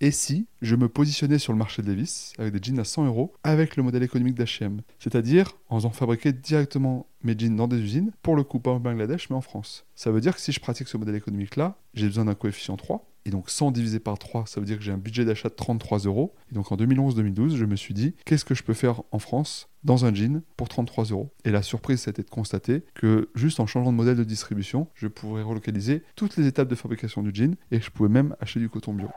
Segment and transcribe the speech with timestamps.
[0.00, 3.06] Et si je me positionnais sur le marché de Levis avec des jeans à 100
[3.06, 7.78] euros avec le modèle économique d'H&M C'est-à-dire en faisant fabriquer directement mes jeans dans des
[7.78, 9.86] usines, pour le coup pas au Bangladesh mais en France.
[9.96, 13.10] Ça veut dire que si je pratique ce modèle économique-là, j'ai besoin d'un coefficient 3.
[13.24, 15.54] Et donc 100 divisé par 3, ça veut dire que j'ai un budget d'achat de
[15.54, 16.34] 33 euros.
[16.50, 19.68] Et donc en 2011-2012, je me suis dit, qu'est-ce que je peux faire en France
[19.82, 21.34] dans un jean pour 33 euros?
[21.44, 25.08] Et la surprise, c'était de constater que juste en changeant de modèle de distribution, je
[25.08, 28.70] pourrais relocaliser toutes les étapes de fabrication du jean et je pouvais même acheter du
[28.70, 29.08] coton bio.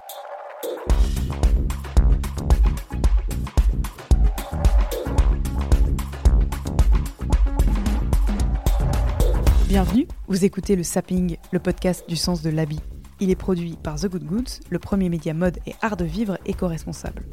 [9.72, 12.82] Bienvenue, vous écoutez le Sapping, le podcast du sens de l'habit.
[13.22, 16.38] Il est produit par The Good Goods, le premier média mode et art de vivre
[16.46, 17.24] éco-responsable.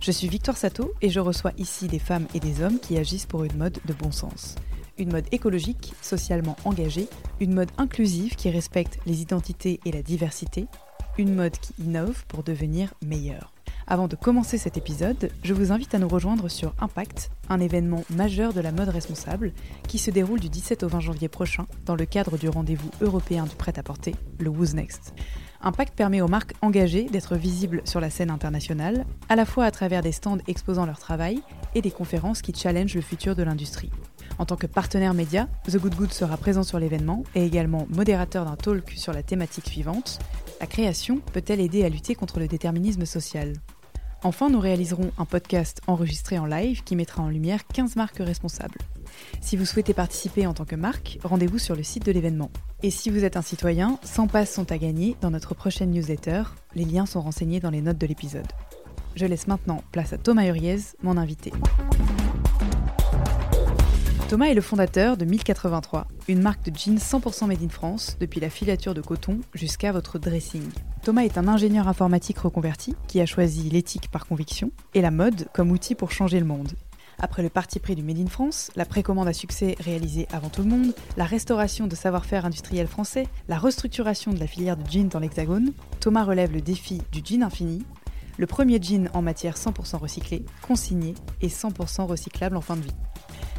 [0.00, 3.26] Je suis Victoire Sato et je reçois ici des femmes et des hommes qui agissent
[3.26, 4.56] pour une mode de bon sens.
[4.98, 7.08] Une mode écologique, socialement engagée,
[7.38, 10.66] une mode inclusive qui respecte les identités et la diversité,
[11.18, 13.52] une mode qui innove pour devenir meilleure.
[13.88, 18.02] Avant de commencer cet épisode, je vous invite à nous rejoindre sur Impact, un événement
[18.10, 19.52] majeur de la mode responsable
[19.86, 23.44] qui se déroule du 17 au 20 janvier prochain dans le cadre du rendez-vous européen
[23.44, 25.14] du prêt-à-porter, le Who's Next.
[25.62, 29.70] Impact permet aux marques engagées d'être visibles sur la scène internationale, à la fois à
[29.70, 31.40] travers des stands exposant leur travail
[31.74, 33.90] et des conférences qui challengent le futur de l'industrie.
[34.38, 38.44] En tant que partenaire média, The Good Good sera présent sur l'événement et également modérateur
[38.44, 40.18] d'un talk sur la thématique suivante
[40.58, 43.52] La création peut-elle aider à lutter contre le déterminisme social?
[44.22, 48.78] Enfin, nous réaliserons un podcast enregistré en live qui mettra en lumière 15 marques responsables.
[49.42, 52.50] Si vous souhaitez participer en tant que marque, rendez-vous sur le site de l'événement.
[52.82, 56.44] Et si vous êtes un citoyen, 100 passes sont à gagner dans notre prochaine newsletter.
[56.74, 58.50] Les liens sont renseignés dans les notes de l'épisode.
[59.14, 61.52] Je laisse maintenant place à Thomas Uriez, mon invité.
[64.28, 68.40] Thomas est le fondateur de 1083, une marque de jeans 100% made in France, depuis
[68.40, 70.68] la filature de coton jusqu'à votre dressing.
[71.04, 75.46] Thomas est un ingénieur informatique reconverti qui a choisi l'éthique par conviction et la mode
[75.54, 76.72] comme outil pour changer le monde.
[77.20, 80.62] Après le parti pris du Made in France, la précommande à succès réalisée avant tout
[80.62, 85.08] le monde, la restauration de savoir-faire industriel français, la restructuration de la filière de jeans
[85.08, 87.84] dans l'Hexagone, Thomas relève le défi du jean infini,
[88.38, 92.96] le premier jean en matière 100% recyclée, consigné et 100% recyclable en fin de vie.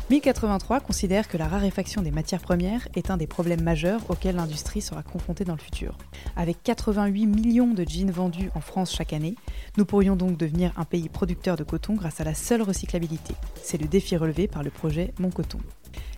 [0.09, 4.79] 1083 considère que la raréfaction des matières premières est un des problèmes majeurs auxquels l'industrie
[4.79, 5.97] sera confrontée dans le futur.
[6.37, 9.35] Avec 88 millions de jeans vendus en France chaque année,
[9.75, 13.33] nous pourrions donc devenir un pays producteur de coton grâce à la seule recyclabilité.
[13.61, 15.59] C'est le défi relevé par le projet Mon Coton.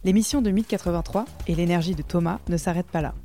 [0.03, 3.16] L'émission de 1083 et l'énergie de Thomas ne s'arrêtent pas là.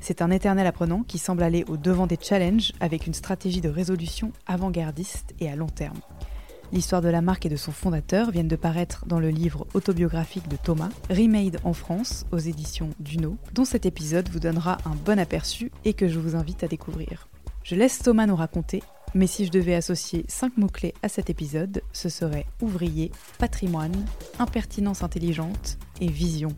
[0.00, 3.68] C'est un éternel apprenant qui semble aller au devant des challenges avec une stratégie de
[3.68, 5.98] résolution avant-gardiste et à long terme.
[6.74, 10.48] L'histoire de la marque et de son fondateur viennent de paraître dans le livre autobiographique
[10.48, 15.20] de Thomas, Remade en France, aux éditions Duno, dont cet épisode vous donnera un bon
[15.20, 17.28] aperçu et que je vous invite à découvrir.
[17.62, 18.82] Je laisse Thomas nous raconter,
[19.14, 24.04] mais si je devais associer 5 mots-clés à cet épisode, ce serait ouvrier, patrimoine,
[24.40, 26.56] impertinence intelligente et vision.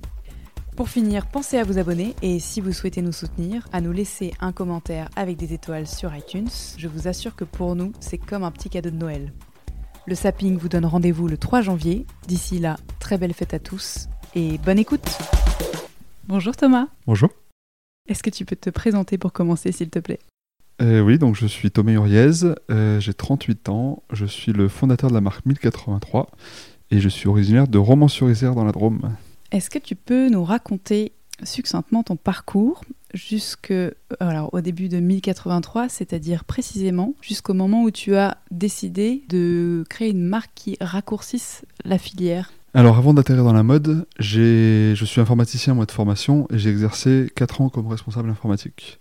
[0.77, 4.33] Pour finir, pensez à vous abonner et si vous souhaitez nous soutenir, à nous laisser
[4.41, 6.49] un commentaire avec des étoiles sur iTunes.
[6.79, 9.33] Je vous assure que pour nous, c'est comme un petit cadeau de Noël.
[10.09, 12.07] Le Sapping vous donne rendez-vous le 3 janvier.
[12.29, 15.19] D'ici là, très belle fête à tous et bonne écoute.
[16.29, 16.87] Bonjour Thomas.
[17.09, 17.31] Bonjour.
[18.09, 20.21] Est-ce que tu peux te présenter pour commencer, s'il te plaît?
[20.81, 22.31] Euh, oui, donc je suis Thomas Uriez,
[22.71, 26.31] euh, j'ai 38 ans, je suis le fondateur de la marque 1083
[26.93, 29.17] et je suis originaire de Romans-sur-Isère dans la Drôme.
[29.51, 32.85] Est-ce que tu peux nous raconter succinctement ton parcours
[33.15, 33.73] jusque
[34.21, 40.11] alors, au début de 1083, c'est-à-dire précisément jusqu'au moment où tu as décidé de créer
[40.11, 45.75] une marque qui raccourcisse la filière Alors avant d'atterrir dans la mode, je suis informaticien
[45.75, 49.01] moi de formation et j'ai exercé 4 ans comme responsable informatique.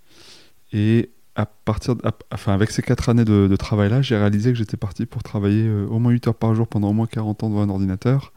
[0.71, 2.01] Et à partir de-
[2.47, 5.85] avec ces 4 années de, de travail-là, j'ai réalisé que j'étais parti pour travailler euh,
[5.87, 8.31] au moins 8 heures par jour pendant au moins 40 ans devant un ordinateur.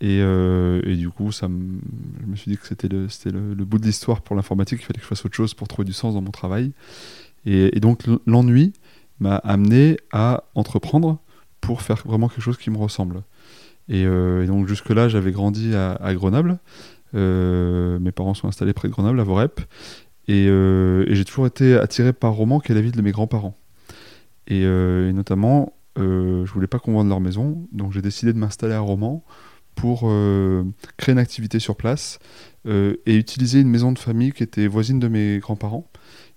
[0.00, 3.06] Et, euh, et du coup, ça je me suis dit que c'était le,
[3.54, 5.84] le, bout de l'histoire pour l'informatique, il fallait que je fasse autre chose pour trouver
[5.84, 6.72] du sens dans mon travail.
[7.44, 8.72] Et, donc l'ennui
[9.18, 11.18] m'a amené à entreprendre
[11.60, 13.22] pour faire vraiment quelque chose qui me ressemble.
[13.88, 16.58] Et, euh, donc jusque-là, j'avais grandi à, Grenoble.
[17.14, 19.60] Euh, mes parents sont installés près de Grenoble, à Vorep.
[20.28, 20.46] Et,
[21.10, 23.54] j'ai toujours été attiré par Romans, qui est la ville de mes grands-parents.
[24.46, 24.64] Et,
[25.12, 29.22] notamment, je voulais pas qu'on vende leur maison, donc j'ai décidé de m'installer à Romans
[29.74, 30.64] pour euh,
[30.96, 32.18] créer une activité sur place
[32.66, 35.88] euh, et utiliser une maison de famille qui était voisine de mes grands-parents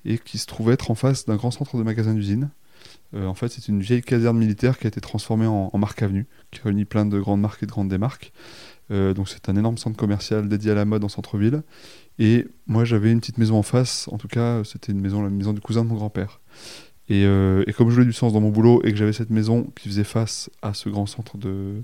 [0.06, 2.50] et qui se trouvait être en face d'un grand centre de magasin d'usine.
[3.14, 6.02] Euh, en fait, c'est une vieille caserne militaire qui a été transformée en, en marque
[6.02, 8.32] avenue, qui réunit plein de grandes marques et de grandes démarques.
[8.90, 11.64] Donc c'est un énorme centre commercial dédié à la mode en centre-ville.
[12.20, 14.08] Et moi, j'avais une petite maison en face.
[14.12, 16.42] En tout cas, c'était une maison, la maison du cousin de mon grand-père.
[17.10, 19.64] Et, et comme je voulais du sens dans mon boulot et que j'avais cette maison
[19.76, 21.82] qui faisait face à ce grand centre de,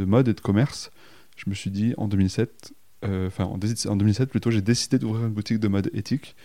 [0.00, 0.90] de mode et de commerce,
[1.36, 2.72] je me suis dit en 2007,
[3.04, 6.36] euh, enfin en, dé- en 2007 plutôt, j'ai décidé d'ouvrir une boutique de mode éthique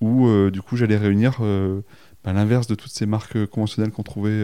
[0.00, 1.80] où euh, du coup j'allais réunir euh,
[2.24, 4.42] bah, l'inverse de toutes ces marques conventionnelles qu'on trouvait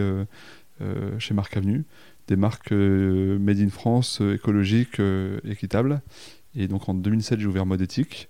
[1.19, 1.83] chez Marc Avenue,
[2.27, 4.99] des marques made in France, écologiques,
[5.43, 6.01] équitables.
[6.55, 8.29] Et donc en 2007 j'ai ouvert Mode Éthique.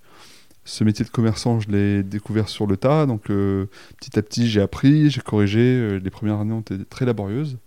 [0.65, 4.59] Ce métier de commerçant, je l'ai découvert sur le tas, donc petit à petit j'ai
[4.61, 5.97] appris, j'ai corrigé.
[5.99, 7.57] les premières années ont été très laborieuses.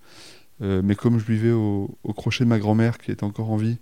[0.62, 3.78] Euh, mais comme je vivais au, crochet de ma grand-mère qui était encore en vie,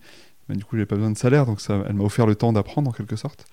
[0.48, 2.52] bah, du coup j'avais pas besoin de salaire, donc ça, elle m'a offert le temps
[2.52, 3.46] d'apprendre en quelque sorte.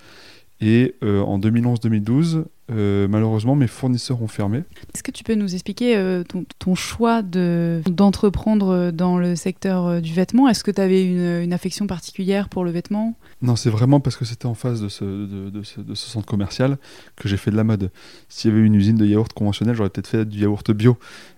[0.62, 4.64] Et euh, en 2011-2012, euh, malheureusement mes fournisseurs ont fermé.
[4.94, 10.02] Est-ce que tu peux nous expliquer euh, ton, ton choix de- d'entreprendre dans le secteur
[10.02, 10.50] du vêtement?
[10.50, 13.16] Est-ce que tu avais une, une affection particulière pour le vêtement?
[13.42, 16.10] Non, c'est vraiment parce que c'était en face de ce, de, de ce, de ce
[16.10, 16.78] centre commercial
[17.16, 17.90] que j'ai fait de la mode.
[18.28, 20.98] S'il y avait une usine de yaourt conventionnelle, j'aurais peut-être fait du yaourt bio.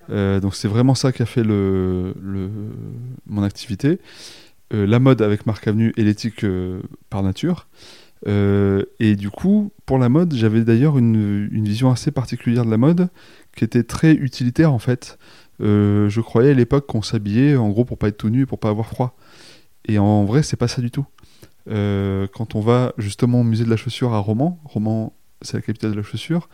[0.10, 2.50] Donc c'est vraiment ça qui a fait le, le-
[3.28, 4.00] mon activité.
[4.72, 6.46] La mode avec Marc Avenue et l'éthique
[7.10, 7.68] par nature.
[8.28, 12.78] Euh, et du coup, pour la mode, j'avais d'ailleurs une, vision assez particulière de la
[12.78, 13.10] mode
[13.56, 15.18] qui était très utilitaire en fait.
[15.62, 18.46] Euh, je croyais à l'époque qu'on s'habillait en gros pour pas être tout nu et
[18.46, 19.16] pour pas avoir froid.
[19.86, 21.06] Et en vrai, c'est pas ça du tout.
[21.70, 25.62] Euh, quand on va justement au musée de la chaussure à Romans, Romans c'est la
[25.62, 26.50] capitale de la chaussure,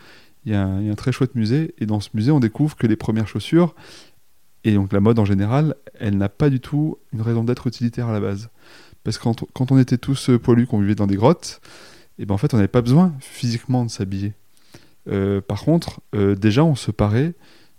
[0.45, 2.87] il y, y a un très chouette musée, et dans ce musée on découvre que
[2.87, 3.75] les premières chaussures,
[4.63, 8.07] et donc la mode en général, elle n'a pas du tout une raison d'être utilitaire
[8.07, 8.49] à la base.
[9.07, 11.61] Parce que quand, on était tous euh, poilus, qu'on vivait dans des grottes,
[12.19, 14.33] et ben en on n'avait pas besoin physiquement de s'habiller.
[15.09, 17.33] Euh, par contre, euh, déjà on se parait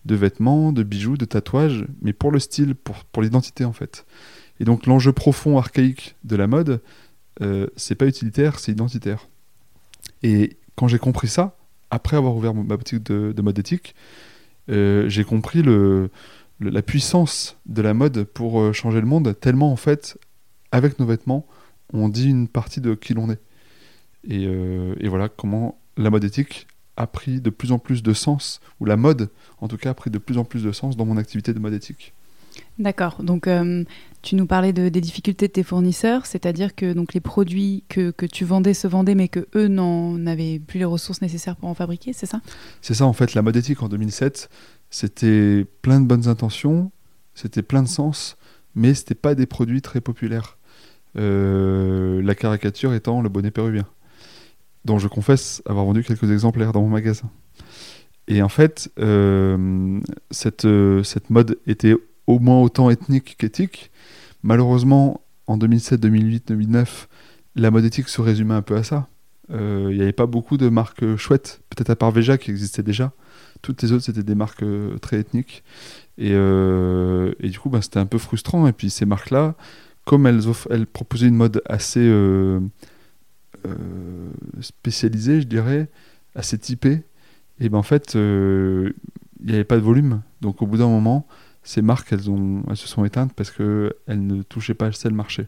[0.07, 4.07] de vêtements, de bijoux, de tatouages, mais pour le style, pour, pour l'identité en fait.
[4.59, 6.81] Et donc l'enjeu profond, archaïque de la mode,
[7.43, 9.29] euh, c'est pas utilitaire, c'est identitaire.
[10.23, 11.59] Et quand j'ai compris ça,
[11.91, 13.95] après avoir ouvert ma boutique de, de mode éthique,
[14.69, 15.63] j'ai compris
[16.61, 20.17] la puissance de la mode pour changer le monde, tellement en fait,
[20.73, 21.47] avec nos vêtements,
[21.93, 23.41] on dit une partie de qui l'on est.
[24.25, 26.67] Et, euh, et voilà comment la mode éthique
[26.97, 29.31] a pris de plus en plus de sens, ou la mode
[29.61, 31.59] en tout cas a pris de plus en plus de sens dans mon activité de
[31.61, 32.13] mode éthique.
[32.81, 33.23] D'accord.
[33.23, 33.85] Donc, euh,
[34.23, 38.11] tu nous parlais de- des difficultés de tes fournisseurs, c'est-à-dire que donc, les produits que,
[38.11, 41.69] que tu vendais se vendaient, mais que eux n'en avaient plus les ressources nécessaires pour
[41.69, 42.41] en fabriquer, c'est ça?
[42.83, 44.51] C'est ça en fait, la mode éthique en 2007,
[44.91, 46.91] c'était plein de bonnes intentions,
[47.35, 48.37] c'était plein de sens,
[48.75, 50.58] mais c'était pas des produits très populaires.
[51.17, 53.87] Euh, la caricature étant le bonnet péruvien,
[54.85, 57.31] dont je confesse avoir vendu quelques exemplaires dans mon magasin.
[58.27, 60.01] Et en fait, euh,
[60.31, 61.95] cette, euh, cette mode était
[62.27, 63.91] au moins autant ethnique qu'éthique.
[64.43, 67.09] Malheureusement, en 2007, 2008, 2009,
[67.57, 69.09] la mode éthique se résumait un peu à ça.
[69.51, 73.13] Il n'y avait pas beaucoup de marques chouettes, peut-être à part Veja qui existait déjà.
[73.63, 74.63] Toutes les autres, c'était des marques
[75.01, 75.65] très ethniques.
[76.19, 78.67] Et, et du coup, bah, c'était un peu frustrant.
[78.67, 79.55] Et puis ces marques-là,
[80.09, 80.41] comme elles,
[80.87, 82.61] proposaient une mode assez euh,
[83.67, 84.31] euh,
[84.63, 85.89] spécialisée, je dirais,
[86.35, 87.03] assez typée,
[87.61, 88.95] et ben en fait, euh,
[89.41, 90.23] il n'y avait pas de volume.
[90.41, 91.27] Donc au bout d'un moment,
[91.63, 95.47] ces marques, elles, se sont éteintes parce qu'elles ne touchaient pas assez le marché.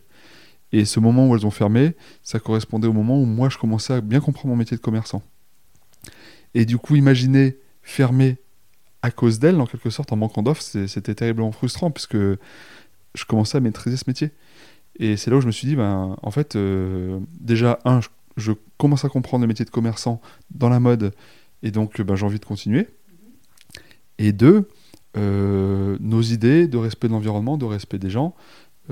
[0.73, 3.95] Et ce moment où elles ont fermé, ça correspondait au moment où moi je commençais
[3.95, 5.23] à bien comprendre mon métier de commerçant.
[6.53, 8.37] Et du coup, imaginer fermer
[9.01, 12.19] à cause d'elles, en quelque sorte, en manquant d'offres, c'était terriblement frustrant puisque
[13.15, 14.31] je commençais à maîtriser ce métier.
[14.99, 18.09] Et c'est là où je me suis dit, ben, en fait, euh, déjà, un, je,
[18.37, 21.13] je commence à comprendre le métier de commerçant dans la mode
[21.63, 22.89] et donc ben, j'ai envie de continuer.
[24.19, 24.69] Et deux,
[25.17, 28.35] euh, nos idées de respect de l'environnement, de respect des gens,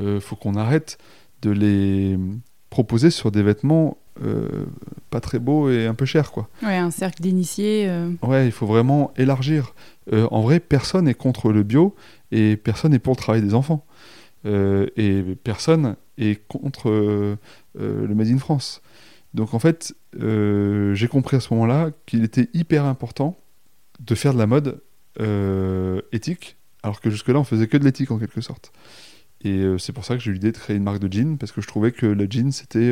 [0.00, 0.96] il faut qu'on arrête
[1.42, 2.16] de les
[2.70, 4.66] proposer sur des vêtements euh,
[5.10, 6.48] pas très beaux et un peu chers, quoi.
[6.62, 7.86] Ouais, un cercle d'initiés.
[7.88, 9.74] euh, Ouais, il faut vraiment élargir.
[10.12, 11.94] Euh, en vrai, personne n'est contre le bio
[12.30, 13.84] et personne n'est pour le travail des enfants.
[14.48, 17.36] Euh, et personne est contre euh,
[17.78, 18.82] euh, le Made in France.
[19.34, 23.38] Donc en fait, j'ai compris à ce moment-là qu'il était hyper important
[24.00, 24.80] de faire de la mode
[26.12, 28.72] éthique, alors que jusque-là, on faisait que de l'éthique en quelque sorte.
[29.44, 31.52] Et c'est pour ça que j'ai eu l'idée de créer une marque de jean, parce
[31.52, 32.90] que je trouvais que le jean, c'était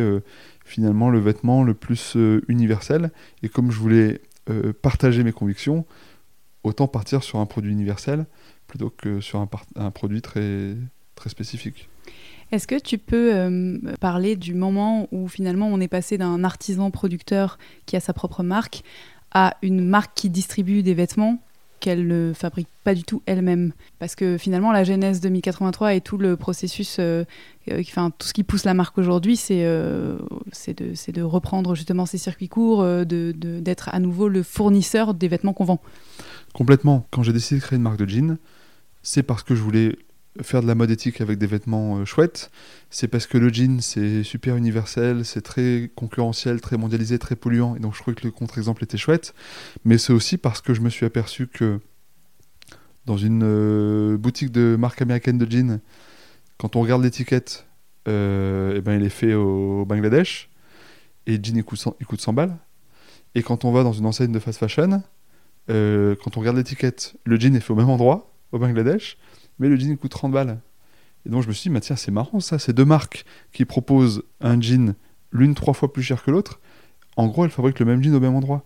[0.64, 2.16] finalement le vêtement le plus
[2.48, 3.10] universel.
[3.42, 4.20] Et comme je voulais
[4.82, 5.86] partager mes convictions,
[6.64, 8.26] autant partir sur un produit universel
[8.66, 9.40] plutôt que sur
[9.76, 10.76] un produit très,
[11.16, 11.88] très spécifique.
[12.52, 16.92] Est-ce que tu peux euh, parler du moment où finalement on est passé d'un artisan
[16.92, 18.85] producteur qui a sa propre marque
[19.32, 21.42] à une marque qui distribue des vêtements
[21.80, 23.73] qu'elle ne fabrique pas du tout elle-même?
[23.99, 27.25] Parce que finalement la genèse de 1083 et tout le processus, euh,
[27.70, 32.49] euh, enfin tout ce qui pousse la marque aujourd'hui, c'est de, reprendre justement ces circuits
[32.49, 35.80] courts, de- de- d'être à nouveau le fournisseur des vêtements qu'on vend.
[36.54, 37.06] Complètement.
[37.11, 38.37] Quand j'ai décidé de créer une marque de jean,
[39.02, 39.99] c'est parce que je voulais
[40.43, 42.50] faire de la mode éthique avec des vêtements euh, chouettes.
[42.90, 47.76] C'est parce que le jean, c'est super universel, c'est très concurrentiel, très mondialisé, très polluant.
[47.76, 49.35] Et donc je trouvais que le contre-exemple était chouette.
[49.85, 51.81] Mais c'est aussi parce que je me suis aperçu que
[53.07, 55.81] dans une euh, boutique de marque américaine de jeans,
[56.59, 57.66] quand on regarde l'étiquette,
[58.09, 60.50] euh, eh ben, il est fait au Bangladesh.
[61.26, 62.57] Et le jean, il coûte 100, il coûte 100 balles.
[63.35, 65.02] Et quand on va dans une enseigne de fast fashion,
[65.71, 69.19] euh, quand on regarde l'étiquette, le jean est fait au même endroit, au Bangladesh,
[69.58, 70.58] mais le jean coûte 30 balles.
[71.25, 73.64] Et donc je me suis dit, bah, tiens, c'est marrant ça, c'est deux marques qui
[73.64, 74.94] proposent un jean
[75.32, 76.60] l'une trois fois plus cher que l'autre.
[77.16, 78.64] En gros, elles fabriquent le même jean au même endroit.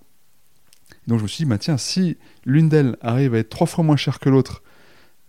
[1.06, 3.84] Donc je me suis dit, bah, tiens, si l'une d'elles arrive à être trois fois
[3.84, 4.62] moins chère que l'autre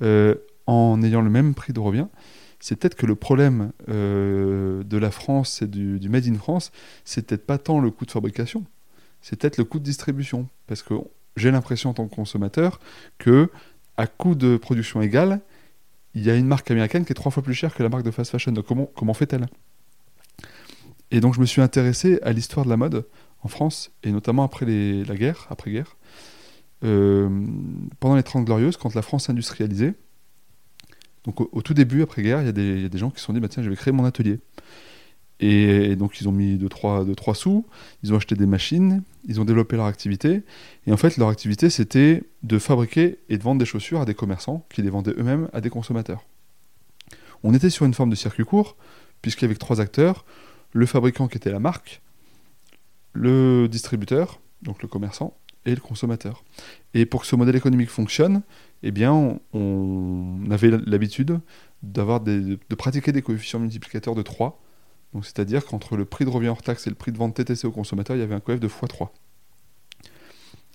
[0.02, 0.36] euh,
[0.68, 2.08] en ayant le même prix de revient,
[2.60, 6.72] c'est peut-être que le problème euh, de la France et du, Made in France,
[7.06, 8.64] c'est peut-être pas tant le coût de fabrication,
[9.22, 10.48] c'est peut-être le coût de distribution.
[10.68, 10.94] Parce que
[11.36, 12.80] j'ai l'impression en tant que consommateur
[13.18, 13.50] que
[13.98, 15.42] à coût de production égal,
[16.14, 18.04] il y a une marque américaine qui est trois fois plus chère que la marque
[18.04, 18.52] de fast fashion.
[18.52, 19.48] Donc comment, comment fait-elle?
[21.12, 23.06] Et donc je me suis intéressé à l'histoire de la mode
[23.44, 25.98] en France, et notamment après la guerre, après-guerre.
[26.84, 27.30] Euh,
[28.00, 29.94] pendant les Trente Glorieuses, quand la France s'industrialisait,
[31.24, 33.20] donc au, tout début, après-guerre, il y, a des- il y a des gens qui
[33.20, 34.40] se sont dit, bah, tiens, je vais créer mon atelier.
[35.42, 37.66] Et, donc ils ont mis 2-3 trois, deux, trois sous,
[38.04, 40.44] ils ont acheté des machines, ils ont développé leur activité,
[40.86, 44.14] et en fait, leur activité, c'était de fabriquer et de vendre des chaussures à des
[44.14, 46.24] commerçants qui les vendaient eux-mêmes à des consommateurs.
[47.44, 48.78] On était sur une forme de circuit court,
[49.24, 50.26] que trois acteurs,
[50.74, 52.02] le fabricant qui était la marque,
[53.14, 56.44] le distributeur, donc le commerçant, et le consommateur.
[56.94, 58.42] Et pour que ce modèle économique fonctionne,
[58.84, 61.40] eh bien, on, avait l'habitude
[61.84, 64.60] d'avoir de pratiquer des coefficients multiplicateurs de 3.
[65.22, 67.72] C'est-à-dire qu'entre le prix de revient hors taxe et le prix de vente TTC au
[67.72, 69.10] consommateur, il y avait un coef de x3.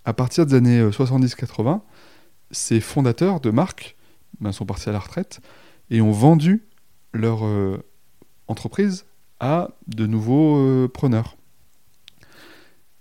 [0.04, 1.80] À partir des années euh, 70-80,
[2.50, 3.96] ces fondateurs de marques
[4.40, 5.40] ben, sont partis à la retraite
[5.90, 6.64] et ont vendu
[7.12, 7.82] leur euh,
[8.48, 9.06] entreprise
[9.40, 11.36] à de nouveaux euh, preneurs.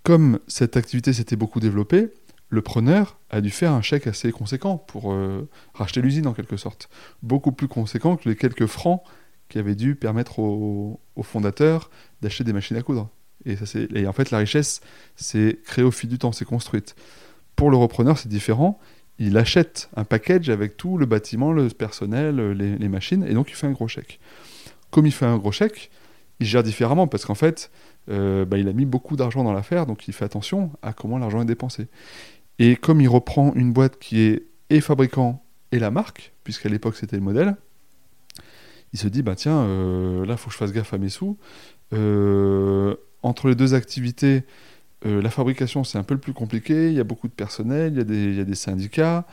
[0.04, 2.12] Comme cette activité s'était beaucoup développée,
[2.50, 6.58] le preneur a dû faire un chèque assez conséquent pour euh, racheter l'usine en quelque
[6.58, 6.89] sorte.
[7.24, 9.01] Beaucoup plus conséquent que les quelques francs
[9.50, 11.90] qui avaient dû permettre aux, fondateurs
[12.22, 13.10] d'acheter des machines à coudre.
[13.46, 14.82] Et, ça, c'est- et en fait, la richesse
[15.16, 16.96] s'est créée au fil du temps, s'est construite.
[17.56, 18.80] Pour le repreneur, c'est différent.
[19.18, 23.50] Il achète un package avec tout le bâtiment, le personnel, les, les machines, et donc
[23.50, 24.20] il fait un gros chèque.
[24.92, 25.90] Comme il fait un gros chèque,
[26.40, 27.72] il gère différemment parce qu'en fait,
[28.10, 31.18] euh, bah, il a mis beaucoup d'argent dans l'affaire, donc il fait attention à comment
[31.18, 31.88] l'argent est dépensé.
[32.60, 36.96] Et comme il reprend une boîte qui est et fabricant et la marque, puisqu'à l'époque
[36.96, 37.56] c'était le modèle,
[38.96, 41.38] il se dit bah tiens, euh, là faut que je fasse gaffe à mes sous.
[41.92, 44.44] Euh, entre les deux activités,
[45.06, 47.92] euh, la fabrication c'est un peu le plus compliqué, il y a beaucoup de personnel,
[47.92, 49.28] il y a des, il y a des syndicats,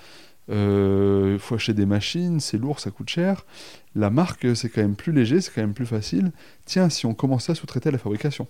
[0.50, 3.46] euh, il faut acheter des machines, c'est lourd, ça coûte cher.
[3.94, 6.32] La marque c'est quand même plus léger, c'est quand même plus facile.
[6.64, 8.48] Tiens, si on commençait à sous-traiter la fabrication.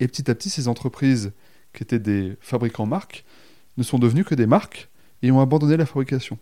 [0.00, 1.32] Et petit à petit, ces entreprises
[1.72, 3.24] qui étaient des fabricants marques
[3.78, 4.90] ne sont devenues que des marques
[5.22, 6.38] et ont abandonné la fabrication.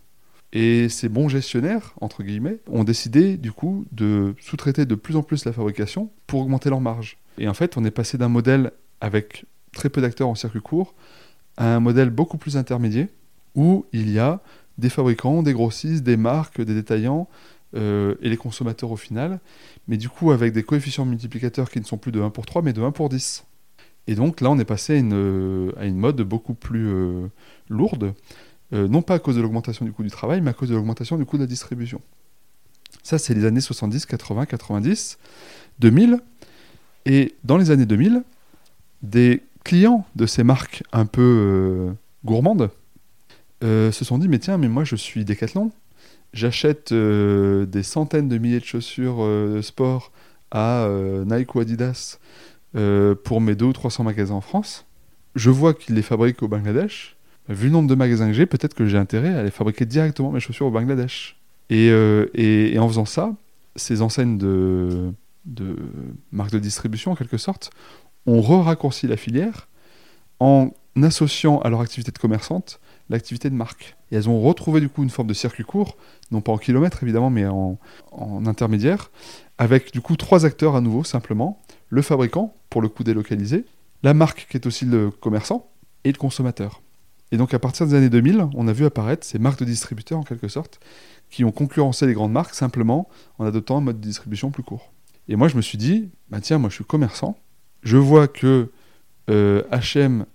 [0.53, 5.23] Et ces bons gestionnaires, entre guillemets, ont décidé du coup de sous-traiter de plus en
[5.23, 7.17] plus la fabrication pour augmenter leur marge.
[7.37, 10.95] Et en fait, on est passé d'un modèle avec très peu d'acteurs en circuit court
[11.57, 13.07] à un modèle beaucoup plus intermédiaire
[13.55, 14.41] où il y a
[14.77, 17.27] des fabricants, des grossistes, des marques, des détaillants
[17.75, 19.39] euh, et les consommateurs au final,
[19.87, 22.61] mais du coup avec des coefficients multiplicateurs qui ne sont plus de 1 pour 3
[22.61, 23.45] mais de 1 pour 10.
[24.07, 27.27] Et donc là, on est passé à une, euh, mode beaucoup plus euh,
[27.69, 28.13] lourde,
[28.73, 30.75] euh, non pas à cause de l'augmentation du coût du travail, mais à cause de
[30.75, 32.01] l'augmentation du coût de la distribution.
[33.03, 35.17] Ça, c'est les années 70, 80, 90,
[35.79, 36.19] 2000.
[37.05, 38.23] Et dans les années 2000,
[39.01, 41.93] des clients de ces marques un peu euh,
[42.25, 42.69] gourmandes
[43.63, 45.71] euh, se sont dit, mais tiens, mais moi je suis Decathlon,
[46.33, 49.25] j'achète des centaines de milliers de chaussures
[49.63, 50.11] sport
[50.51, 50.87] à
[51.25, 52.19] Nike ou Adidas
[53.23, 54.85] pour mes 200 ou 300 magasins en France.
[55.35, 57.16] Je vois qu'ils les fabriquent au Bangladesh.
[57.49, 60.31] Vu le nombre de magasins que j'ai, peut-être que j'ai intérêt à aller fabriquer directement
[60.31, 61.39] mes chaussures au Bangladesh.
[61.69, 63.33] Et, euh, et en faisant ça,
[63.75, 65.11] ces enseignes de,
[65.45, 65.75] de
[66.31, 67.71] marques de distribution, en quelque sorte,
[68.25, 69.67] ont re-raccourci la filière
[70.39, 73.95] en associant à leur activité de commerçante l'activité de marque.
[74.11, 75.95] Et elles ont retrouvé du coup une forme de circuit court,
[76.31, 77.77] non pas en kilomètres évidemment, mais en,
[78.11, 79.11] en intermédiaire,
[79.57, 81.61] avec du coup trois acteurs à nouveau, simplement.
[81.89, 83.65] Le fabricant, pour le coup délocalisé,
[84.03, 85.69] la marque qui est aussi le commerçant,
[86.03, 86.81] et le consommateur.
[87.31, 90.19] Et donc à partir des années 2000, on a vu apparaître ces marques de distributeurs
[90.19, 90.79] en quelque sorte,
[91.29, 94.93] qui ont concurrencé les grandes marques simplement en adoptant un mode de distribution plus court.
[95.27, 97.37] Et moi je me suis dit, bah tiens, moi je suis commerçant,
[97.83, 98.71] je vois que
[99.27, 100.25] H&M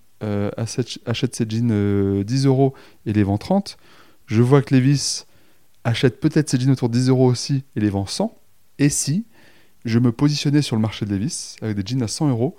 [0.57, 2.75] achète, achète ses jeans euh, 10 euros
[3.07, 3.79] et les vend 30,
[4.27, 5.25] je vois que Levis
[5.85, 8.37] achète peut-être ses jeans autour de 10 euros aussi et les vend 100,
[8.79, 9.25] et si
[9.85, 12.57] je me positionnais sur le marché de Levis avec des jeans à 100 euros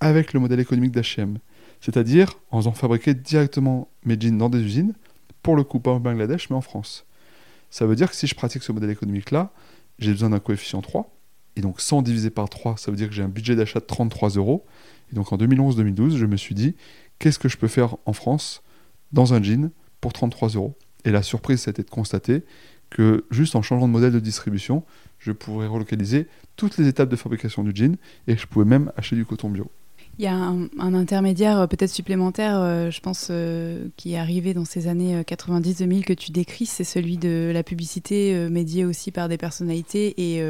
[0.00, 1.38] avec le modèle économique d'H&M
[1.80, 4.94] c'est-à-dire en faisant fabriquer directement mes jeans dans des usines,
[5.42, 7.06] pour le coup pas au Bangladesh, mais en France.
[7.70, 9.52] Ça veut dire que si je pratique ce modèle économique-là,
[9.98, 11.16] j'ai besoin d'un coefficient 3,
[11.56, 13.86] et donc 100 divisé par 3, ça veut dire que j'ai un budget d'achat de
[13.86, 14.66] 33 euros.
[15.10, 16.76] Et donc en 2011-2012, je me suis dit,
[17.18, 18.62] qu'est-ce que je peux faire en France
[19.12, 20.76] dans un jean pour 33 euros?
[21.04, 22.44] Et la surprise, c'était de constater
[22.90, 24.84] que juste en changeant de modèle de distribution,
[25.18, 28.92] je pourrais relocaliser toutes les étapes de fabrication du jean et que je pouvais même
[28.96, 29.70] acheter du coton bio.
[30.18, 34.54] Il y a un, intermédiaire euh, peut-être supplémentaire, euh, je pense, euh, qui est arrivé
[34.54, 38.86] dans ces années euh, 90-2000 que tu décris, c'est celui de la publicité euh, médiée
[38.86, 40.42] aussi par des personnalités et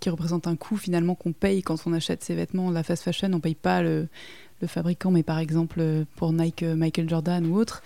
[0.00, 2.70] qui représente un coût finalement qu'on paye quand on achète ses vêtements.
[2.70, 4.08] La fast fashion, on paye pas le,
[4.66, 5.82] fabricant, mais par exemple
[6.16, 7.82] pour Nike, Michael Jordan ou autre.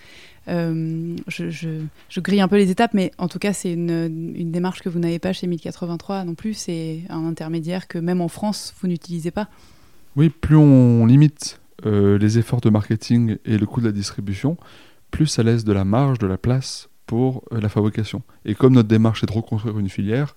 [0.47, 1.81] Je,
[2.19, 5.19] grille un peu les étapes, mais en tout cas, c'est une démarche que vous n'avez
[5.19, 6.53] pas chez 1083 non plus.
[6.53, 9.49] C'est un intermédiaire que même en France, vous n'utilisez pas.
[10.17, 14.57] Oui, plus on limite euh, les efforts de marketing et le coût de la distribution,
[15.11, 18.23] plus ça laisse de la marge, de la place pour euh, la fabrication.
[18.43, 20.35] Et comme notre démarche est de reconstruire une filière,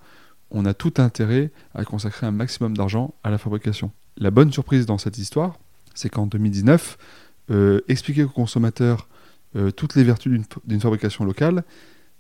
[0.51, 3.91] on a tout intérêt à consacrer un maximum d'argent à la fabrication.
[4.19, 5.59] La bonne surprise dans cette histoire,
[5.95, 6.99] c'est qu'en 2019,
[7.51, 9.09] euh, expliquer aux consommateurs
[9.75, 10.31] toutes les vertus
[10.65, 11.65] d'une- fabrication locale,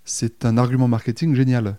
[0.03, 1.77] c'est un argument marketing génial.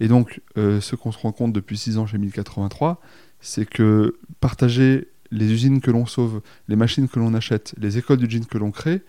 [0.00, 3.00] Et donc, ce qu'on se rend compte depuis 6 ans chez 1083,
[3.40, 8.18] c'est que partager les usines que l'on sauve, les machines que l'on achète, les écoles
[8.18, 9.02] du jean que l'on crée,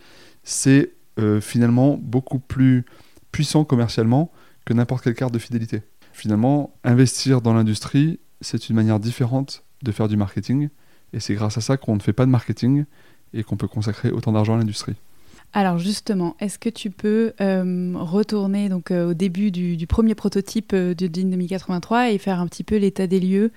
[0.43, 2.85] c'est euh, finalement beaucoup plus
[3.31, 4.31] puissant commercialement
[4.65, 5.81] que n'importe quelle carte de fidélité.
[6.13, 10.69] Finalement, investir dans l'industrie, c'est une manière différente de faire du marketing,
[11.13, 12.85] et c'est grâce à ça qu'on ne fait pas de marketing
[13.33, 14.95] et qu'on peut consacrer autant d'argent à l'industrie.
[15.53, 20.71] Alors justement, est-ce que tu peux euh, retourner donc euh, au début du, premier prototype
[20.73, 23.51] euh, du jean 2083 et faire un petit peu l'état des lieux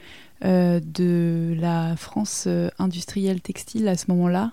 [0.44, 4.52] euh, de la France industrielle textile à ce moment-là?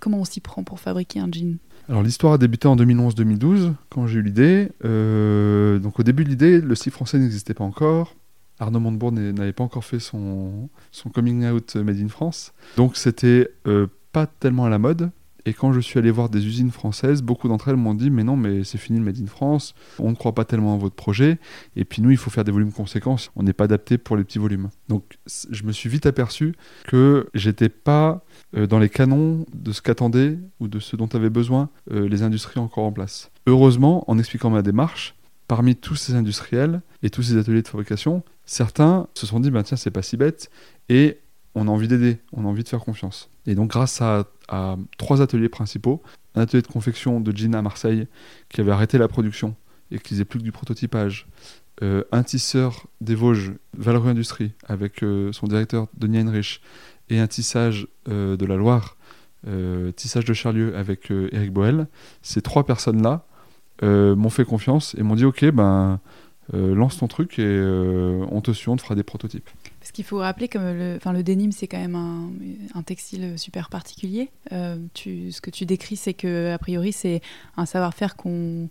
[0.00, 1.58] Comment on s'y prend pour fabriquer un jean?
[1.88, 4.68] Alors l'histoire a débuté en 2011-2012 quand j'ai eu l'idée.
[4.84, 8.14] Donc au début de l'idée, le style français n'existait pas encore.
[8.60, 12.52] Arnaud Montebourg n'avait pas encore fait son, son coming out made in France.
[12.76, 13.48] Donc c'était
[14.12, 15.10] pas tellement à la mode.
[15.46, 18.24] Et quand je suis allé voir des usines françaises, beaucoup d'entre elles m'ont dit mais
[18.24, 20.94] non mais c'est fini le made in France, on ne croit pas tellement à votre
[20.94, 21.38] projet.
[21.76, 24.24] Et puis nous il faut faire des volumes conséquents, on n'est pas adapté pour les
[24.24, 24.68] petits volumes.
[24.88, 25.18] Donc
[25.50, 26.54] je me suis vite aperçu
[26.86, 28.24] que j'étais pas
[28.56, 32.22] euh, dans les canons de ce qu'attendaient ou de ce dont avaient besoin euh, les
[32.22, 33.30] industries encore en place.
[33.46, 35.14] Heureusement, en expliquant ma démarche,
[35.48, 39.62] parmi tous ces industriels et tous ces ateliers de fabrication, certains se sont dit, ben
[39.62, 40.50] tiens, c'est pas si bête,
[40.88, 41.18] et
[41.58, 43.30] on a envie d'aider, on a envie de faire confiance.
[43.46, 44.26] Et donc grâce à,
[44.96, 46.02] trois ateliers principaux,
[46.34, 48.06] un atelier de confection de jeans à Marseille
[48.48, 49.56] qui avait arrêté la production
[49.90, 51.26] et qui faisait plus que du prototypage,
[51.82, 56.62] euh, un tisseur des Vosges, Valerie Industrie, avec euh, son directeur Denis Heinrich,
[57.10, 58.96] et un tissage euh, de la Loire,
[59.96, 61.86] tissage de Charlieu avec Eric Boel.
[62.22, 63.24] Ces trois personnes-là
[63.82, 66.00] m'ont fait confiance et m'ont dit ok ben
[66.52, 67.62] lance ton truc et
[68.30, 69.48] on te suit, on te fera des prototypes.
[69.88, 71.96] Parce qu'il faut rappeler que le, le denim, c'est quand même
[72.74, 74.28] un, textile super particulier.
[74.52, 77.22] Euh, ce que tu décris, c'est que a priori, c'est
[77.56, 78.68] un savoir-faire qu'on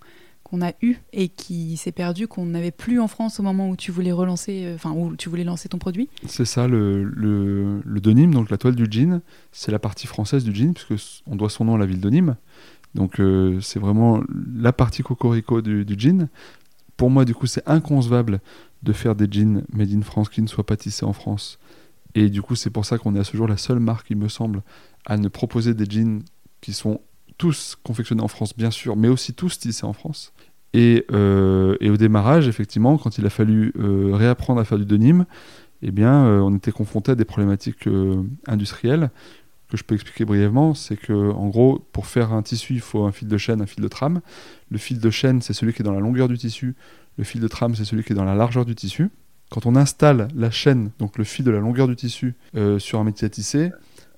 [0.62, 3.91] a eu et qui s'est perdu, qu'on n'avait plus en France au moment où tu
[3.91, 6.08] voulais relancer, euh, enfin où tu voulais lancer ton produit.
[6.27, 7.82] C'est ça le, le,
[8.30, 11.65] donc la toile du jean, c'est la partie française du jean puisque on doit son
[11.65, 12.36] nom à la ville de Nîmes.
[12.93, 14.21] Donc euh, c'est vraiment
[14.56, 16.27] la partie cocorico du jean.
[16.95, 18.39] Pour moi, du coup, c'est inconcevable
[18.84, 21.60] de faire des jeans made in France qui ne soient pas tissés en France.
[22.16, 24.18] Et du coup, c'est pour ça qu'on est à ce jour la seule marque, il
[24.18, 24.63] me semble,
[25.06, 26.24] à ne proposer des jeans
[26.62, 27.02] qui sont
[27.38, 30.34] tous confectionnés en France, bien sûr, mais aussi tous tissés en France.
[30.74, 35.26] Et, euh, au démarrage, effectivement, quand il a fallu euh, réapprendre à faire du denim,
[35.82, 37.88] eh bien, euh, on était confronté à des problématiques
[38.48, 39.12] industrielles
[39.69, 43.03] que je peux expliquer brièvement, c'est que en gros, pour faire un tissu, il faut
[43.03, 44.21] un fil de chaîne, un fil de trame.
[44.69, 46.75] Le fil de chaîne, c'est celui qui est dans la longueur du tissu.
[47.17, 49.10] Le fil de trame, c'est celui qui est dans la largeur du tissu.
[49.49, 52.99] Quand on installe la chaîne, donc le fil de la longueur du tissu, euh, sur
[52.99, 53.71] un métier à tisser,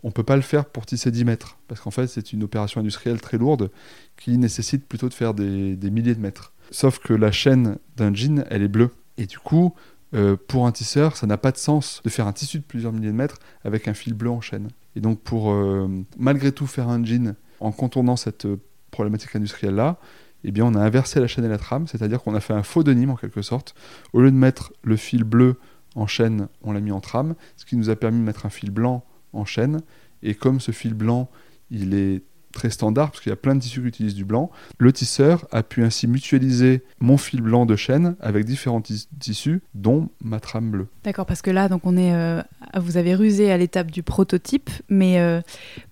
[0.03, 2.43] on ne peut pas le faire pour tisser 10 mètres, parce qu'en fait c'est une
[2.43, 3.69] opération industrielle très lourde
[4.17, 6.53] qui nécessite plutôt de faire des, milliers de mètres.
[6.71, 8.91] Sauf que la chaîne d'un jean, elle est bleue.
[9.17, 9.73] Et du coup,
[10.13, 12.91] euh, pour un tisseur, ça n'a pas de sens de faire un tissu de plusieurs
[12.91, 14.69] milliers de mètres avec un fil bleu en chaîne.
[14.95, 18.57] Et donc pour euh, malgré tout faire un jean en contournant cette euh,
[18.91, 19.99] problématique industrielle-là,
[20.43, 22.63] eh bien on a inversé la chaîne et la trame, c'est-à-dire qu'on a fait un
[22.63, 23.75] faux de Nîmes en quelque sorte.
[24.13, 25.59] Au lieu de mettre le fil bleu
[25.95, 28.49] en chaîne, on l'a mis en trame, ce qui nous a permis de mettre un
[28.49, 29.81] fil blanc en chaîne.
[30.23, 31.29] Et comme ce fil blanc,
[31.69, 34.49] il est très standard, parce qu'il y a plein de tissus qui utilisent du blanc,
[34.77, 40.09] le tisseur a pu ainsi mutualiser mon fil blanc de chaîne avec différents tissus, dont
[40.21, 40.87] ma trame bleue.
[41.03, 42.41] D'accord, parce que là, donc on est, euh,
[42.77, 45.41] vous avez rusé à l'étape du prototype, mais euh,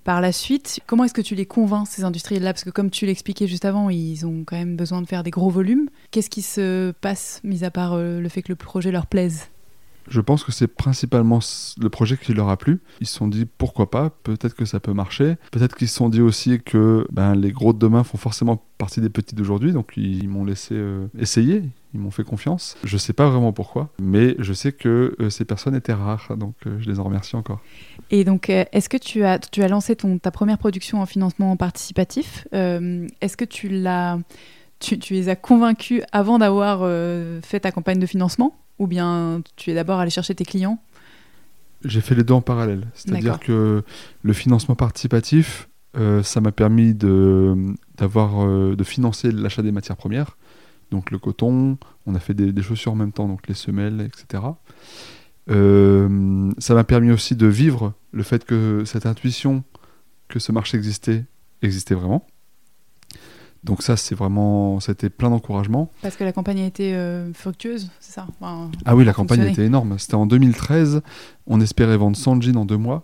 [0.04, 3.06] par la suite, comment est-ce que tu les convaincs, ces industriels-là Parce que comme tu
[3.06, 5.90] l'expliquais juste avant, ils ont quand même besoin de faire des gros volumes.
[6.12, 9.50] Qu'est-ce qui se passe, mis à part euh, le fait que le projet leur plaise?
[10.10, 11.40] Je pense que c'est principalement
[11.80, 12.82] le projet qui leur a plu.
[13.02, 15.36] Ils se sont dit pourquoi pas, peut-être que ça peut marcher.
[15.52, 19.02] Peut-être qu'ils se sont dit aussi que ben, les gros de demain font forcément partie
[19.02, 22.78] des petits d'aujourd'hui, donc ils, m'ont laissé euh, essayer, ils m'ont fait confiance.
[22.84, 26.56] Je sais pas vraiment pourquoi, mais je sais que euh, ces personnes étaient rares, donc
[26.66, 27.60] euh, je les en remercie encore.
[28.12, 31.58] Et donc, est-ce que tu as, tu as lancé ton, ta première production en financement
[31.58, 34.20] participatif Est-ce que tu l'as,
[34.80, 36.80] tu, tu, les as convaincus avant d'avoir
[37.44, 38.56] fait ta campagne de financement?
[38.80, 40.80] Ou bien tu es d'abord allé chercher tes clients?
[41.84, 42.88] J'ai fait les deux en parallèle.
[42.94, 43.84] C'est-à-dire que
[44.24, 47.56] le financement participatif, euh, ça m'a permis de,
[47.98, 50.38] d'avoir, euh, de financer l'achat des matières premières.
[50.92, 54.44] Donc le coton, on a fait des, chaussures en même temps, donc les semelles, etc.
[55.50, 59.64] Euh, ça m'a permis aussi de vivre le fait que cette intuition
[60.28, 61.26] que ce marché existait,
[61.62, 62.28] existait vraiment.
[63.68, 65.92] Donc ça, c'est vraiment, c'était plein d'encouragement.
[66.02, 68.26] Parce que la campagne a été euh, fructueuse, c'est ça?
[68.42, 70.00] Ah oui, la campagne a été énorme.
[70.00, 71.02] C'était en 2013.
[71.48, 73.04] On espérait vendre 100 jeans en deux mois.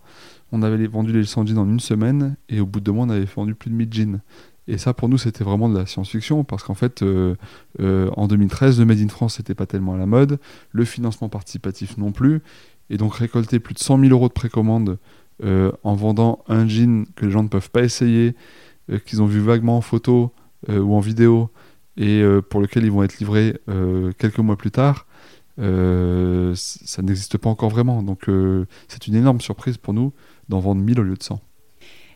[0.54, 2.38] On avait vendu les 100 jeans en une semaine.
[2.48, 4.22] Et au bout de deux mois, on avait vendu plus de 1000 jeans.
[4.70, 6.46] Et ça, pour nous, c'était vraiment de la science-fiction.
[6.46, 7.36] Parce qu'en fait, euh,
[7.82, 10.40] euh, en 2013, le Made in France, n'était pas tellement à la mode.
[10.72, 12.42] Le financement participatif non plus.
[12.90, 14.98] Et donc, récolter plus de 100 000 euros de précommande
[15.42, 18.34] en vendant un jean que les gens ne peuvent pas essayer,
[19.06, 20.32] qu'ils ont vu vaguement en photo
[20.70, 21.50] ou en vidéo
[21.98, 25.06] et euh, pour lequel ils vont être livrés euh, quelques mois plus tard,
[25.58, 28.02] ça n'existe pas encore vraiment.
[28.02, 28.28] Donc
[28.88, 30.12] c'est une énorme surprise pour nous
[30.50, 31.40] d'en vendre 1000 au lieu de 100.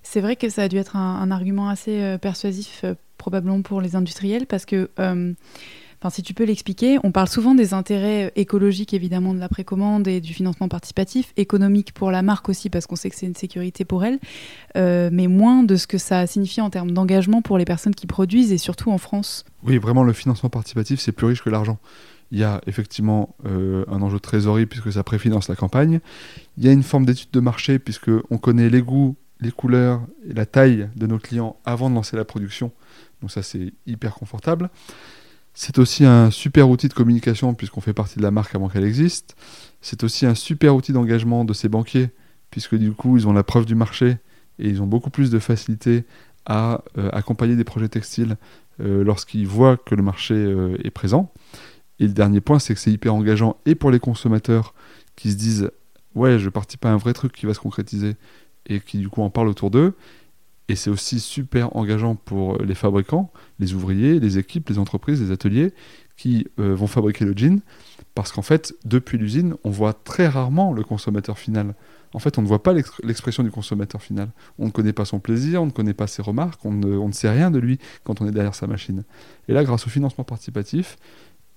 [0.02, 2.84] C'est vrai que ça a dû être un argument assez persuasif,
[3.20, 4.90] probablement pour les industriels, parce que
[6.00, 10.08] Enfin, si tu peux l'expliquer, on parle souvent des intérêts écologiques évidemment de la précommande
[10.08, 13.36] et du financement participatif, économique pour la marque aussi parce qu'on sait que c'est une
[13.36, 14.20] sécurité pour elle,
[14.76, 18.06] euh, mais moins de ce que ça signifie en termes d'engagement pour les personnes qui
[18.06, 19.44] produisent et surtout en France.
[19.64, 21.80] Oui, vraiment, le financement participatif, c'est plus riche que l'argent.
[22.32, 26.00] Il y a effectivement euh, un enjeu de trésorerie puisque ça préfinance la campagne.
[26.58, 30.02] Il y a une forme d'étude de marché puisque on connaît les goûts, les couleurs
[30.30, 32.72] et la taille de nos clients avant de lancer la production.
[33.22, 34.70] Donc ça, c'est hyper confortable.
[35.60, 38.84] C'est aussi un super outil de communication puisqu'on fait partie de la marque avant qu'elle
[38.84, 39.36] existe.
[39.82, 42.12] C'est aussi un super outil d'engagement de ces banquiers
[42.52, 44.18] puisque du coup ils ont la preuve du marché
[44.60, 46.06] et ils ont beaucoup plus de facilité
[46.46, 48.38] à euh, accompagner des projets textiles
[48.82, 51.34] euh, lorsqu'ils voient que le marché euh, est présent.
[52.00, 54.76] Et le dernier point, c'est que c'est hyper engageant et pour les consommateurs
[55.16, 55.72] qui se disent
[56.14, 58.16] ouais, je participe à un vrai truc qui va se concrétiser
[58.68, 59.96] et qui du coup en parlent autour d'eux,
[60.70, 65.32] et c'est aussi super engageant pour les fabricants, les ouvriers, les équipes, les entreprises, les
[65.32, 65.74] ateliers
[66.18, 67.62] qui euh, vont fabriquer le jean.
[68.16, 71.76] Parce qu'en fait, depuis l'usine, on voit très rarement le consommateur final.
[72.14, 74.30] En fait, on ne voit pas l'expression du consommateur final.
[74.58, 77.08] On ne connaît pas son plaisir, on ne connaît pas ses remarques, on ne, on
[77.10, 79.04] ne sait rien de lui quand on est derrière sa machine.
[79.48, 80.98] Et là, grâce au financement participatif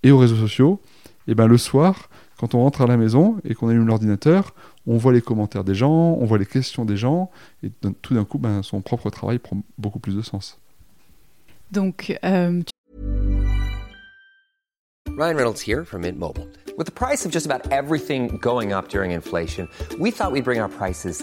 [0.03, 0.83] et aux réseaux sociaux,
[1.27, 2.11] et eh ben, le soir,
[2.41, 4.55] quand on rentre à la maison et qu'on allume l'ordinateur,
[4.87, 7.31] on voit les commentaires des gens, on voit les questions des gens,
[7.63, 10.59] et tout d'un coup, ben, son propre travail prend beaucoup plus de sens.
[11.71, 12.63] Donc, euh,
[15.19, 16.47] Ryan Reynolds here from Mint Mobile.
[16.79, 20.61] With the price of just about everything going up during inflation, we thought we'd bring
[20.61, 21.23] our prices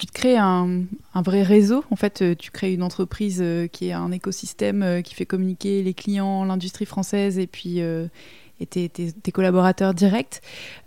[0.00, 1.84] tu te crées un, un, vrai réseau.
[1.90, 5.26] En fait, euh, tu crées une entreprise euh, qui est un écosystème euh, qui fait
[5.26, 7.80] communiquer les clients, l'industrie française et puis
[8.62, 10.40] et tes, tes, tes, collaborateurs directs.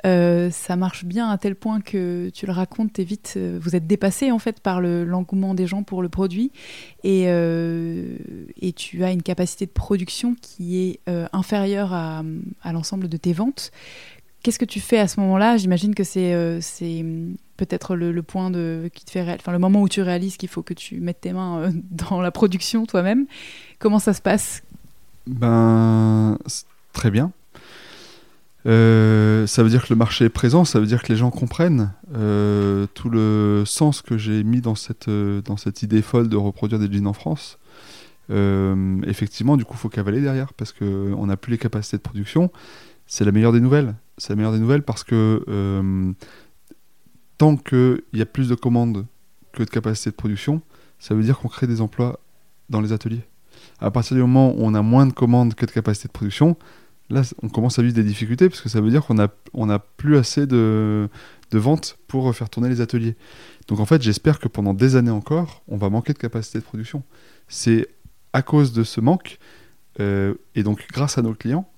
[0.03, 4.31] ça marche bien à tel point que tu le racontes, es vite, vous êtes dépassé
[4.31, 6.51] en fait par l'engouement des gens pour le produit
[7.03, 10.99] et, et tu as une capacité de production qui est
[11.33, 12.23] inférieure à,
[12.61, 13.71] à l'ensemble de tes ventes.
[14.43, 15.55] Qu'est-ce que tu fais à ce moment-là?
[15.55, 16.35] J'imagine que c'est
[17.57, 20.73] peut-être le, point de, qui te fait le moment où tu réalises qu'il faut que
[20.73, 23.25] tu mettes tes mains euh, dans la production toi-même.
[23.79, 24.61] Comment ça se passe?
[25.27, 26.37] Ben
[26.91, 27.31] très bien.
[28.65, 31.31] Euh, ça veut dire que le marché est présent, ça veut dire que les gens
[31.31, 36.37] comprennent euh, tout le sens que j'ai mis dans cette, dans cette idée folle de
[36.37, 37.57] reproduire des jeans en France.
[38.29, 42.51] effectivement, du coup, il faut cavaler derrière parce qu'on n'a plus les capacités de production.
[43.07, 43.95] C'est la meilleure des nouvelles.
[44.17, 45.43] C'est la meilleure des nouvelles parce que
[47.37, 49.05] tant qu'il y a plus de commandes
[49.53, 50.61] que de capacité de production,
[50.99, 52.19] ça veut dire qu'on crée des emplois
[52.69, 53.23] dans les ateliers.
[53.79, 56.57] À partir du moment où on a moins de commandes que de capacité de production,
[57.09, 59.69] là, on commence à vivre des difficultés parce que ça veut dire qu'on n'a on
[59.69, 61.09] a plus assez de,
[61.51, 63.15] de ventes pour faire tourner les ateliers.
[63.67, 66.63] Donc en fait, j'espère que pendant des années encore, on va manquer de capacité de
[66.63, 67.03] production.
[67.47, 67.87] C'est
[68.33, 69.37] à cause de ce manque,
[69.99, 71.69] euh, et donc grâce à nos clients,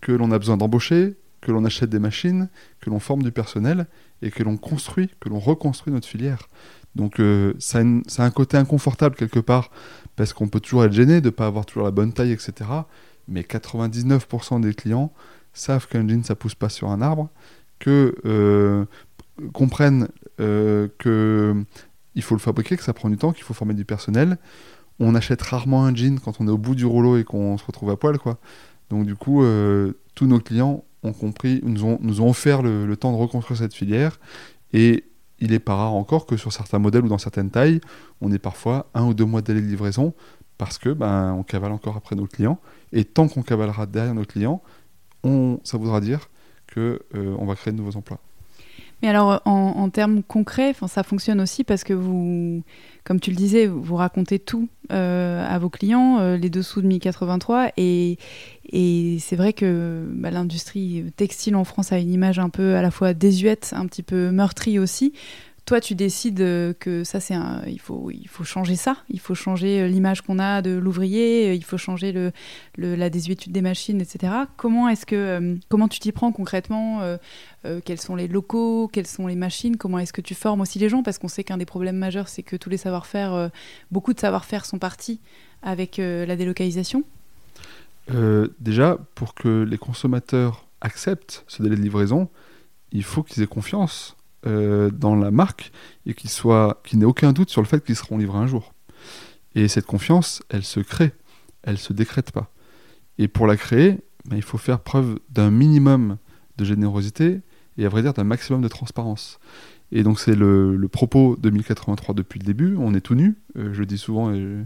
[0.00, 2.48] que l'on a besoin d'embaucher, que l'on achète des machines,
[2.80, 3.86] que l'on forme du personnel,
[4.20, 6.48] et que l'on construit, que l'on reconstruit notre filière.
[6.96, 9.70] Donc euh, ça, a un côté inconfortable quelque part,
[10.16, 12.52] parce qu'on peut toujours être gêné de ne pas avoir toujours la bonne taille, etc.
[13.28, 15.12] Mais 99% des clients
[15.52, 17.30] savent qu'un jean, ça pousse pas sur un arbre,
[17.78, 18.84] que euh,
[19.52, 20.08] comprennent
[20.40, 24.36] euh, qu'il faut le fabriquer, que ça prend du temps, qu'il faut former du personnel.
[24.98, 27.64] On achète rarement un jean quand on est au bout du rouleau et qu'on se
[27.64, 28.38] retrouve à poil, quoi.
[28.90, 33.16] Donc du coup, euh, tous nos clients ont compris, nous ont, offert le, temps de
[33.16, 34.18] reconstruire cette filière.
[34.72, 35.04] Et
[35.38, 37.80] il est pas rare encore que sur certains modèles ou dans certaines tailles,
[38.20, 40.14] on ait parfois un ou deux mois de délai de livraison
[40.58, 42.58] parce que ben, on cavale encore après nos clients.
[42.92, 44.62] Et tant qu'on cavalera derrière nos clients,
[45.22, 46.30] on, ça voudra dire
[46.72, 48.20] qu'on euh, va créer de nouveaux emplois.
[49.02, 52.62] Mais alors, en, termes concrets, ça fonctionne aussi parce que vous,
[53.04, 56.86] comme tu le disais, vous racontez tout euh, à vos clients, euh, les dessous de
[56.86, 57.72] 1083.
[57.76, 58.16] Et,
[58.70, 62.82] et c'est vrai que bah, l'industrie textile en France a une image un peu à
[62.82, 65.12] la fois désuète, un petit peu meurtrie aussi
[65.66, 68.98] toi, tu décides euh, que ça, c'est un, il faut, il faut changer ça.
[69.10, 71.50] Il faut changer euh, l'image qu'on a de l'ouvrier.
[71.50, 72.32] Euh, il faut changer le,
[72.78, 74.32] la désuétude des machines, etc.
[74.56, 77.00] Comment est-ce que, comment tu t'y prends concrètement
[77.84, 80.88] Quels sont les locaux Quelles sont les machines Comment est-ce que tu formes aussi les
[80.88, 81.02] gens?
[81.02, 83.50] Parce qu'on sait qu'un des problèmes majeurs, c'est que tous les savoir-faire,
[83.90, 85.20] beaucoup de savoir-faire sont partis
[85.62, 87.02] avec la délocalisation.
[88.60, 92.28] déjà, pour que les consommateurs acceptent ce délai de livraison,
[92.92, 95.72] il faut qu'ils aient confiance euh, dans la marque
[96.04, 98.74] et qu'il soit, qu'il n'ait aucun doute sur le fait qu'ils seront livrés un jour.
[99.54, 101.12] Et cette confiance, elle se crée,
[101.62, 102.52] elle se décrète pas.
[103.18, 106.18] Et pour la créer, ben, il faut faire preuve d'un minimum
[106.58, 107.40] de générosité
[107.78, 109.38] et à vrai dire d'un maximum de transparence.
[109.92, 112.76] Et donc c'est le, propos de 1083 depuis le début.
[112.78, 114.64] On est tout nu, euh, je le dis souvent et,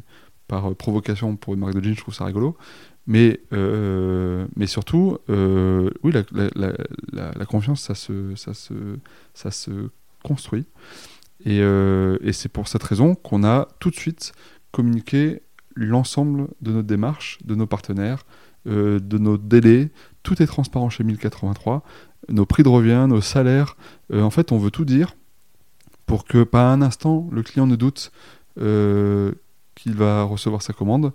[0.50, 2.56] par provocation pour une marque de jeans, je trouve ça rigolo.
[3.06, 8.74] Mais, euh, mais surtout, euh, oui, la, confiance, ça se, ça se,
[9.34, 9.90] ça se
[10.22, 10.66] construit.
[11.44, 14.32] Et, euh, et c'est pour cette raison qu'on a tout de suite
[14.70, 15.42] communiqué
[15.74, 18.24] l'ensemble de notre démarche, de nos partenaires,
[18.66, 19.90] de nos délais.
[20.22, 21.82] Tout est transparent chez 1083.
[22.28, 23.76] Nos prix de revient, nos salaires.
[24.12, 25.16] en fait, on veut tout dire
[26.04, 28.12] pour que, pas un instant, le client ne doute
[28.56, 31.12] qu'il va recevoir sa commande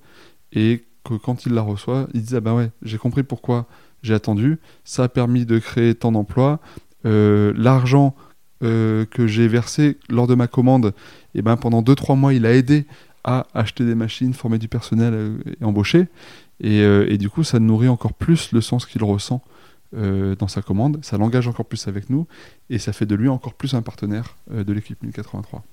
[0.52, 3.68] et quand il la reçoit, il dit Ah ben ouais, j'ai compris pourquoi
[4.06, 6.60] j'ai attendu, ça a permis de créer tant d'emplois,
[7.06, 8.16] euh, l'argent
[8.64, 10.94] euh, que j'ai versé lors de ma commande,
[11.34, 12.86] et eh ben pendant 2-3 mois, il a aidé
[13.24, 16.08] à acheter des machines, former du personnel euh, et embaucher.
[16.62, 19.42] Et, et, du coup, ça nourrit encore plus le sens qu'il ressent
[19.92, 22.28] dans sa commande, ça l'engage encore plus avec nous,
[22.70, 25.66] et ça fait de lui encore plus un partenaire de l'équipe 1083.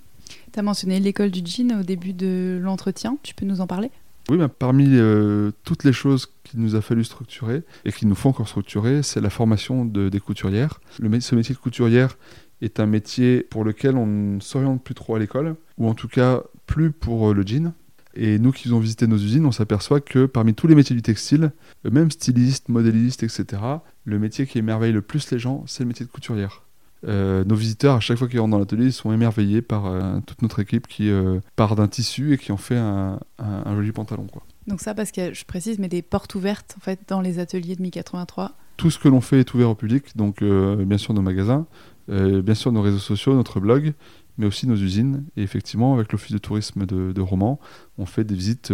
[0.52, 3.92] Tu as mentionné l'école du jean au début de l'entretien, tu peux nous en parler?
[4.28, 8.14] Oui, bah, parmi euh, toutes les choses qu'il nous a fallu structurer et qu'il nous
[8.14, 10.80] faut encore structurer, c'est la formation de, des couturières.
[11.20, 12.16] Ce métier de couturière
[12.60, 16.08] est un métier pour lequel on ne s'oriente plus trop à l'école, ou en tout
[16.08, 17.72] cas plus pour euh, le jean.
[18.14, 21.02] Et nous qui avons visité nos usines, on s'aperçoit que parmi tous les métiers du
[21.02, 21.50] textile,
[21.90, 23.62] même styliste, modéliste, etc.,
[24.04, 26.62] le métier qui émerveille le plus les gens, c'est le métier de couturière.
[27.06, 30.42] Euh, nos visiteurs, à chaque fois qu'ils rentrent dans l'atelier, sont émerveillés par euh, toute
[30.42, 33.18] notre équipe qui euh, part d'un tissu et qui en fait un,
[33.66, 34.26] joli pantalon.
[34.30, 34.42] Quoi.
[34.66, 37.76] Donc ça, parce que je précise, mais des portes ouvertes en fait dans les ateliers
[37.76, 38.52] de 1083.
[38.76, 41.66] Tout ce que l'on fait est ouvert au public, donc bien sûr nos magasins,
[42.08, 43.92] bien sûr nos réseaux sociaux, notre blog,
[44.38, 45.24] mais aussi nos usines.
[45.36, 47.60] Et effectivement, avec l'Office de tourisme de, de Romans,
[47.98, 48.72] on fait des visites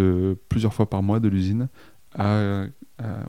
[0.48, 1.68] plusieurs fois par mois de l'usine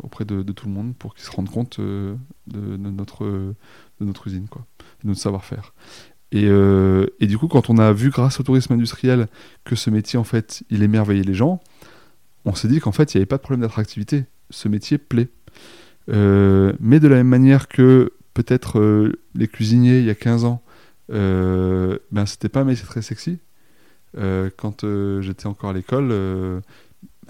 [0.04, 2.16] auprès de, tout le monde pour qu'ils se rendent compte euh,
[2.48, 4.66] de, notre, usine, quoi,
[5.04, 5.74] de notre savoir-faire.
[6.32, 9.28] Et, euh, et du coup, quand on a vu grâce au tourisme industriel
[9.64, 11.62] que ce métier, en fait, il émerveillait les gens,
[12.46, 14.26] on s'est dit qu'en fait, il n'y avait pas de problème d'attractivité.
[14.50, 15.30] Ce métier plaît.
[16.10, 20.62] Euh, mais de la même manière que peut-être les cuisiniers il y a 15 ans,
[21.10, 23.40] ben c'était pas un métier très sexy.
[24.16, 24.86] Quand
[25.20, 26.12] j'étais encore à l'école,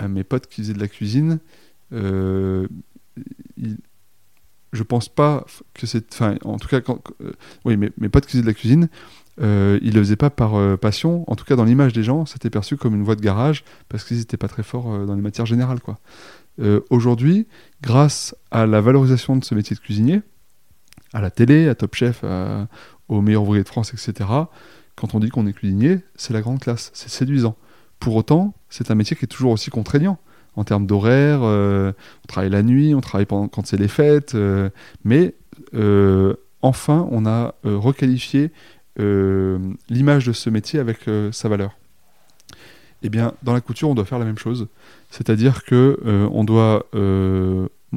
[0.08, 1.40] mes potes qui faisaient de la cuisine,
[1.94, 2.68] euh,
[3.58, 3.78] ils-
[4.72, 6.22] je pense pas que c'est.
[6.44, 7.32] En tout cas, quand, euh,
[7.66, 8.88] oui, mes, mes potes qui faisaient de la cuisine,
[9.42, 11.24] euh, ils le faisaient pas par euh, passion.
[11.30, 14.04] En tout cas, dans l'image des gens, c'était perçu comme une voie de garage parce
[14.04, 15.80] qu'ils n'étaient pas très forts euh, dans les matières générales,
[16.90, 17.48] Aujourd'hui,
[17.82, 20.22] grâce à la valorisation de ce métier de cuisinier,
[21.14, 22.22] à la télé, à Top Chef,
[23.08, 24.30] aux meilleurs ouvriers de France, etc.,
[24.98, 27.56] quand on dit qu'on est cuisinier, c'est la grande classe, c'est séduisant.
[28.00, 30.18] Pour autant, c'est un métier qui est toujours aussi contraignant
[30.56, 31.40] en termes d'horaire.
[31.44, 31.92] euh,
[32.24, 34.70] on travaille la nuit, on travaille quand c'est les fêtes, euh,
[35.04, 35.36] mais
[35.74, 38.52] euh, enfin, on a requalifié
[38.98, 41.78] l'image de ce métier avec sa valeur.
[43.02, 44.68] Eh bien, dans la couture, on doit faire la même chose.
[45.10, 45.98] C'est-à-dire que
[46.34, 46.86] on doit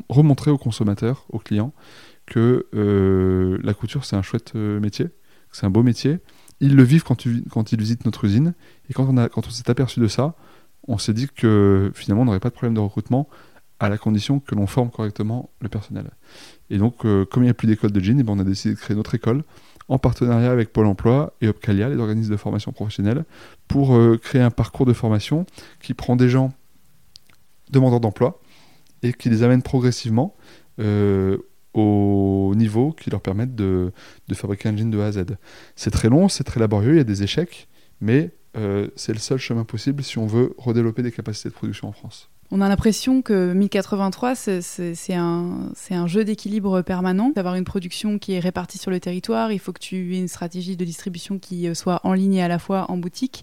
[0.08, 1.72] remontrer aux consommateurs, aux clients,
[2.26, 2.66] que
[3.64, 6.20] la couture, c'est un chouette métier, que c'est un beau métier.
[6.62, 8.54] Ils le vivent quand, ils visitent notre usine.
[8.88, 10.34] Et quand on, a- quand on s'est aperçu de ça,
[10.88, 13.28] on s'est dit que finalement, on n'aurait pas de problème de recrutement
[13.80, 16.10] à la condition que l'on forme correctement le personnel.
[16.70, 18.44] Et donc, euh, comme il n'y a plus d'école de jean, eh ben, on a
[18.44, 19.42] décidé de créer notre école
[19.88, 23.24] en partenariat avec Pôle emploi et Opcalia, les organismes de formation professionnelle,
[23.66, 25.44] pour euh, créer un parcours de formation
[25.80, 26.52] qui prend des gens
[27.70, 28.40] demandeurs d'emploi
[29.02, 30.36] et qui les amène progressivement
[30.78, 31.38] euh,
[31.74, 33.92] au niveau qui leur permettent de,
[34.28, 35.24] de fabriquer un jean de A à Z.
[35.76, 37.68] C'est très long, c'est très laborieux, il y a des échecs,
[38.00, 41.88] mais euh, c'est le seul chemin possible si on veut redévelopper des capacités de production
[41.88, 42.28] en France.
[42.54, 47.32] On a l'impression que 1083, c'est- un, un jeu d'équilibre permanent.
[47.34, 50.28] D'avoir une production qui est répartie sur le territoire, il faut que tu aies une
[50.28, 53.42] stratégie de distribution qui euh, soit en ligne et à la fois en boutique.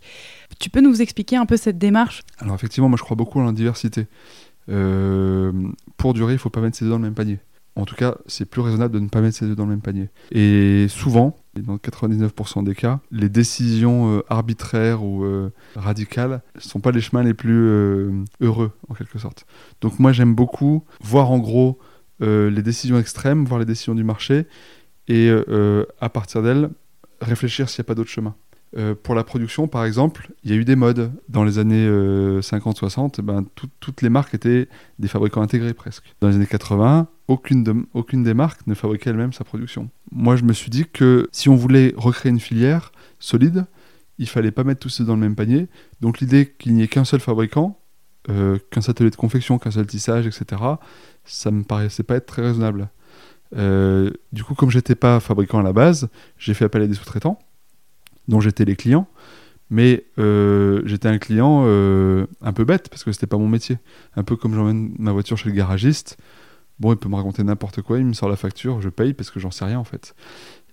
[0.60, 2.22] Tu peux nous expliquer un peu cette démarche?
[2.38, 4.06] Alors effectivement, moi je crois beaucoup à la diversité.
[4.70, 5.52] Euh,
[5.98, 7.40] pour durer, il ne faut pas mettre ses œufs dans le même panier.
[7.80, 9.82] En tout cas, c'est plus raisonnable de ne pas mettre ses œufs dans le même
[9.82, 10.10] panier.
[10.32, 16.80] Et souvent, dans 99% des cas, les décisions euh, arbitraires ou euh, radicales ne sont
[16.80, 18.12] pas les chemins les plus euh,
[18.42, 19.46] heureux, en quelque sorte.
[19.82, 21.80] Donc moi, j'aime beaucoup voir en gros
[22.22, 24.46] les décisions extrêmes, voir les décisions du marché,
[25.08, 25.32] et
[26.02, 26.70] à partir d'elles,
[27.22, 28.36] réfléchir s'il n'y a pas d'autre chemin.
[29.04, 31.12] Pour la production, par exemple, il y a eu des modes.
[31.30, 34.68] Dans les années euh, 50-60, ben, tout- toutes les marques étaient
[35.00, 36.14] des fabricants intégrés presque.
[36.20, 39.90] Dans les années 80, aucune, de- aucune des marques ne fabriquait elle-même sa production.
[40.12, 43.66] Moi, je me suis dit que si on voulait recréer une filière solide,
[44.18, 45.68] il fallait pas mettre tous ces dans le même panier.
[46.02, 47.80] Donc l'idée qu'il n'y ait qu'un seul fabricant,
[48.30, 50.62] euh, qu'un seul de confection, qu'un seul tissage, etc.,
[51.24, 52.90] ça me paraissait pas être très raisonnable.
[53.56, 56.96] Euh, du coup, comme j'étais pas fabricant à la base, j'ai fait appel à des
[56.96, 57.38] sous-traitants
[58.28, 59.08] dont j'étais les clients.
[59.70, 61.62] Mais euh, j'étais un client
[62.42, 63.78] un peu bête parce que c'était pas mon métier.
[64.16, 66.18] Un peu comme j'emmène ma voiture chez le garagiste.
[66.80, 69.32] Bon, il peut me raconter n'importe quoi, il me sort la facture, je paye parce
[69.32, 70.16] que j'en sais rien en fait.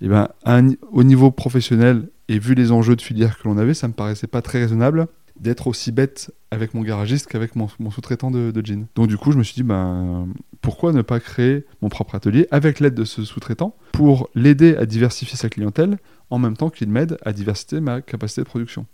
[0.00, 3.58] Et ben, un ni- au niveau professionnel et vu les enjeux de filière que l'on
[3.58, 5.06] avait, ça me paraissait pas très raisonnable
[5.40, 8.86] d'être aussi bête avec mon garagiste qu'avec mon, sous-traitant de, de jean.
[8.94, 10.28] Donc du coup, je me suis dit, ben,
[10.62, 14.86] pourquoi ne pas créer mon propre atelier avec l'aide de ce sous-traitant pour l'aider à
[14.86, 15.98] diversifier sa clientèle
[16.30, 18.86] en même temps qu'il m'aide à diversifier ma capacité de production.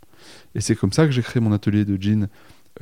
[0.54, 2.26] Et c'est comme ça que j'ai créé mon atelier de jean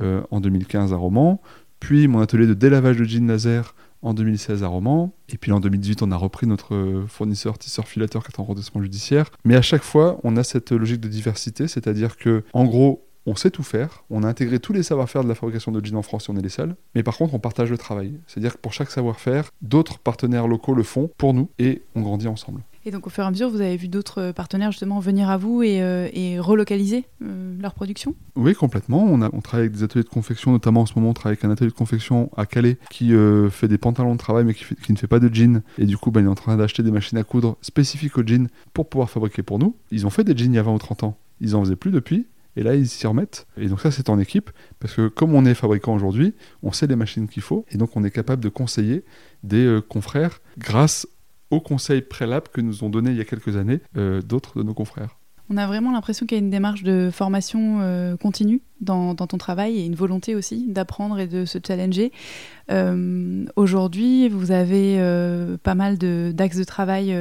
[0.01, 1.41] euh, en 2015 à Romans,
[1.79, 5.59] puis mon atelier de délavage de jean laser en 2016 à Romans, et puis en
[5.59, 9.29] 2018 on a repris notre fournisseur tisseur filateur qui est en redressement judiciaire.
[9.45, 13.35] Mais à chaque fois on a cette logique de diversité, c'est-à-dire que en gros on
[13.35, 16.01] sait tout faire, on a intégré tous les savoir-faire de la fabrication de jeans en
[16.01, 18.19] France et on est les seuls, mais par contre on partage le travail.
[18.27, 22.27] C'est-à-dire que pour chaque savoir-faire, d'autres partenaires locaux le font pour nous et on grandit
[22.27, 22.61] ensemble.
[22.85, 25.37] Et donc au fur et à mesure, vous avez vu d'autres partenaires justement venir à
[25.37, 28.15] vous et, euh, relocaliser euh, leur production?
[28.35, 29.03] Oui, complètement.
[29.03, 31.51] On, travaille avec des ateliers de confection, notamment en ce moment, on travaille avec un
[31.51, 34.97] atelier de confection à Calais qui euh, fait des pantalons de travail mais qui, ne
[34.97, 35.61] fait pas de jeans.
[35.77, 38.25] Et du coup, ben, il est en train d'acheter des machines à coudre spécifiques aux
[38.25, 39.75] jeans pour pouvoir fabriquer pour nous.
[39.91, 41.17] Ils ont fait des jeans il y a 20 ou 30 ans.
[41.39, 42.27] Ils en faisaient plus depuis.
[42.55, 43.47] Et là, ils s'y remettent.
[43.57, 44.49] Et donc ça, c'est en équipe.
[44.79, 46.33] Parce que comme on est fabricant aujourd'hui,
[46.63, 47.65] on sait les machines qu'il faut.
[47.71, 49.05] Et donc, on est capable de conseiller
[49.43, 51.07] des euh, confrères grâce
[51.51, 54.63] aux conseils préalables que nous ont donnés il y a quelques années euh, d'autres de
[54.63, 55.17] nos confrères.
[55.49, 59.27] On a vraiment l'impression qu'il y a une démarche de formation euh, continue dans, dans
[59.27, 62.13] ton travail et une volonté aussi d'apprendre et de se challenger.
[62.71, 64.97] Euh, Aujourd'hui, vous avez
[65.61, 67.13] pas mal d'axes de, travail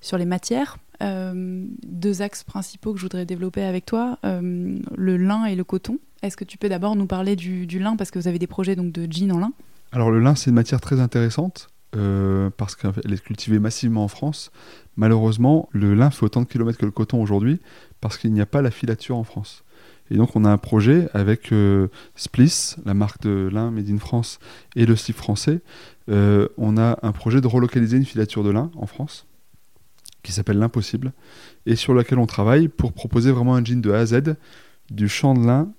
[0.00, 0.78] sur les matières.
[1.00, 5.98] Deux axes principaux que je voudrais développer avec toi, le lin et le coton.
[6.22, 8.76] Est-ce que tu peux d'abord nous parler du, lin parce que vous avez des projets
[8.76, 9.52] donc de jeans en lin?
[9.90, 14.08] Alors le lin c'est une matière très intéressante euh, parce qu'elle est cultivée massivement en
[14.08, 14.50] France.
[14.96, 17.60] Malheureusement le lin fait autant de kilomètres que le coton aujourd'hui
[18.00, 19.64] parce qu'il n'y a pas la filature en France.
[20.10, 21.50] Et donc on a un projet avec
[22.14, 24.38] Spliss, la marque de lin Made in France,
[24.76, 25.62] et le slip français.
[26.08, 29.26] on a un projet de relocaliser une filature de lin en France
[30.24, 31.12] qui s'appelle L'Impossible,
[31.66, 34.34] et sur laquelle on travaille pour proposer vraiment un jean de A à Z,
[34.90, 35.72] du champ de lin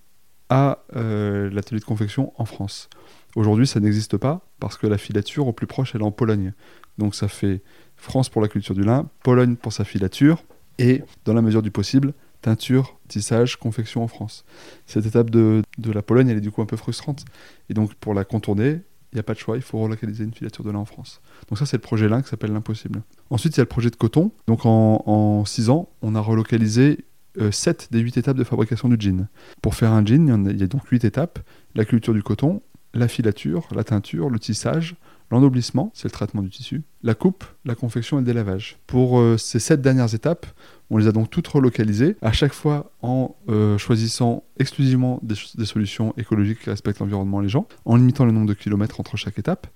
[0.50, 2.90] à euh, l'atelier de confection en France.
[3.36, 6.54] Aujourd'hui, ça n'existe pas parce que la filature au plus proche, elle est en Pologne.
[6.98, 7.62] Donc ça fait
[7.98, 10.44] France pour la culture du lin, Pologne pour sa filature,
[10.78, 14.46] et dans la mesure du possible, teinture, tissage, confection en France.
[14.86, 17.26] Cette étape de, la Pologne, elle est du coup un peu frustrante.
[17.70, 18.82] Et donc pour la contourner,
[19.12, 21.22] il n'y a pas de choix, il faut relocaliser une filature de lin en France.
[21.50, 23.02] Donc ça, c'est le projet lin qui s'appelle l'impossible.
[23.30, 24.32] Ensuite, il y a le projet de coton.
[24.48, 27.06] Donc en 6 ans, on a relocalisé
[27.52, 29.28] 7 euh, des 8 étapes de fabrication du jean.
[29.62, 31.40] Pour faire un jean, il y, a, donc 8 étapes.
[31.76, 32.62] La culture du coton,
[32.94, 34.96] la filature, la teinture, le tissage,
[35.32, 38.78] l'ennoblissement, c'est le traitement du tissu, la coupe, la confection et le délavage.
[38.88, 40.46] Pour euh, ces 7 dernières étapes,
[40.90, 46.14] on les a donc toutes relocalisées, à chaque fois en euh, choisissant exclusivement des, solutions
[46.18, 49.40] écologiques qui respectent l'environnement et les gens, en limitant le nombre de kilomètres entre chaque
[49.40, 49.68] étape.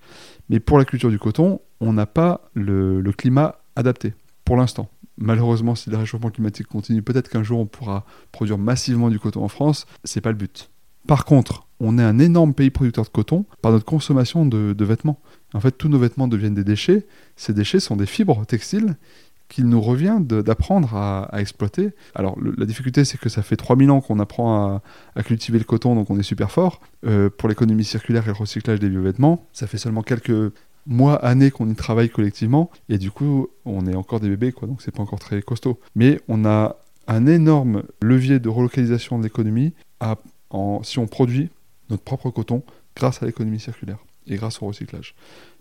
[0.48, 4.88] Mais pour la culture du coton, on n'a pas le, climat adapté, pour l'instant.
[5.18, 9.44] Malheureusement, si le réchauffement climatique continue, peut-être qu'un jour on pourra produire massivement du coton
[9.44, 10.70] en France, c'est pas le but.
[11.06, 15.20] Par contre, on est un énorme pays producteur de coton par notre consommation de, vêtements.
[15.54, 17.06] En fait, tous nos vêtements deviennent des déchets.
[17.36, 18.96] Ces déchets sont des fibres textiles
[19.48, 21.90] qu'il nous revient d'apprendre à, exploiter.
[22.14, 24.80] Alors la difficulté c'est que ça fait 3000 ans qu'on apprend
[25.16, 26.80] à, cultiver le coton, donc on est super fort.
[27.04, 30.52] Euh, pour l'économie circulaire et le recyclage des vieux vêtements, ça fait seulement quelques
[30.86, 34.66] mois, années qu'on y travaille collectivement, et du coup on est encore des bébés, quoi,
[34.68, 35.78] donc c'est pas encore très costaud.
[35.94, 36.76] Mais on a
[37.06, 39.72] un énorme levier de relocalisation de l'économie
[40.82, 41.50] si on produit
[41.90, 42.62] notre propre coton
[42.96, 45.14] grâce à l'économie circulaire et grâce au recyclage.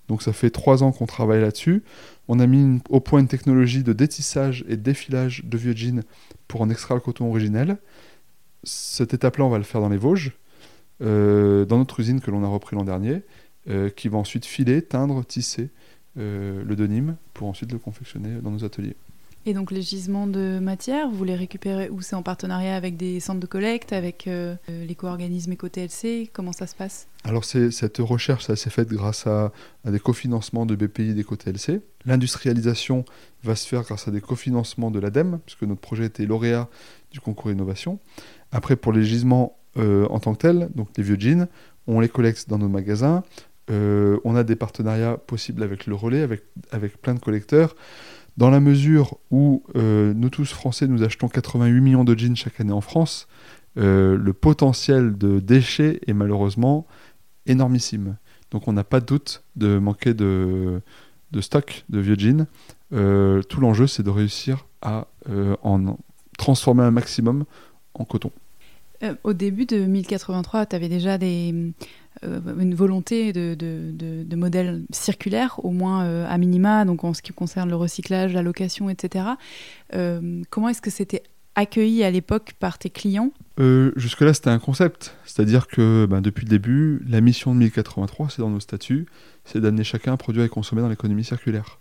[0.08, 1.84] Donc ça fait trois ans qu'on travaille là-dessus.
[2.28, 6.04] On a mis au point une technologie de détissage et défilage de vieux jeans
[6.48, 7.78] pour en extraire le coton originel.
[8.64, 10.34] Cette étape-là, on va le faire dans les Vosges,
[11.02, 13.22] euh, dans notre usine que l'on a repris l'an dernier,
[13.96, 15.70] qui va ensuite filer, teindre, tisser
[16.18, 18.96] euh, le denim pour ensuite le confectionner dans nos ateliers.
[19.46, 22.02] Et donc les gisements de matière, vous les récupérez où?
[22.02, 26.76] C'est en partenariat avec des centres de collecte, avec euh, l'éco-organisme éco-TLC Comment ça se
[26.76, 27.08] passe?
[27.24, 29.52] Alors cette recherche, ça s'est faite grâce à,
[29.86, 31.80] des cofinancements de BPI d'éco-TLC.
[32.06, 33.06] L'industrialisation
[33.44, 36.68] va se faire grâce à des cofinancements de l'ADEME, puisque notre projet était lauréat
[37.12, 38.00] du concours innovation.
[38.52, 41.48] Après, pour les gisements euh, en tant que tels, donc les vieux jeans,
[41.88, 43.24] on les collecte dans nos magasins.
[43.70, 47.76] Euh, on a des partenariats possibles avec le relais, avec, avec plein de collecteurs.
[48.38, 52.60] Dans la mesure où euh, nous tous Français, nous achetons 88 millions de jeans chaque
[52.60, 53.28] année en France,
[53.78, 56.88] euh, le potentiel de déchets est malheureusement
[57.46, 58.18] énormissime.
[58.52, 60.82] Donc on n'a pas de doute de manquer de,
[61.42, 62.48] stock de vieux jeans.
[62.92, 65.08] Tout l'enjeu, c'est de réussir à
[65.62, 65.98] en
[66.38, 67.46] transformer un maximum
[67.94, 68.32] en coton.
[69.24, 71.74] au début de 1083, tu avais déjà des,
[72.24, 77.70] une volonté de, modèle circulaire, au moins euh, à minima, donc en ce qui concerne
[77.70, 79.26] le recyclage, la location, etc.
[79.94, 81.24] Euh, comment est-ce que c'était
[81.56, 83.32] accueilli à l'époque par tes clients?
[83.58, 85.18] Jusque-là, c'était un concept.
[85.26, 89.08] C'est-à-dire que ben, depuis le début, la mission de 1083, c'est dans nos statuts,
[89.44, 91.80] c'est d'amener chacun à produire et consommer dans l'économie circulaire.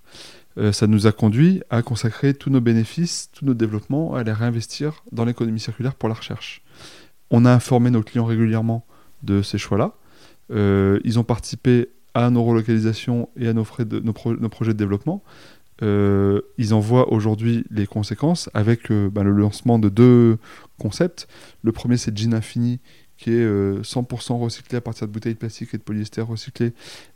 [0.73, 5.05] ça nous a conduit à consacrer tous nos bénéfices, tous nos développements, à les réinvestir
[5.13, 6.63] dans l'économie circulaire pour la recherche.
[7.31, 8.85] On a informé nos clients régulièrement
[9.23, 9.95] de ces choix-là.
[10.51, 15.23] Euh, ils ont participé à nos relocalisations et à nos, projets de développement.
[15.83, 20.39] Euh, ils en voient aujourd'hui les conséquences avec euh, bah, le lancement de deux
[20.79, 21.29] concepts.
[21.63, 22.81] Le premier, c'est Jean Infini,
[23.17, 26.73] qui est 100% recyclé à partir de bouteilles de plastique et de polyester recyclé,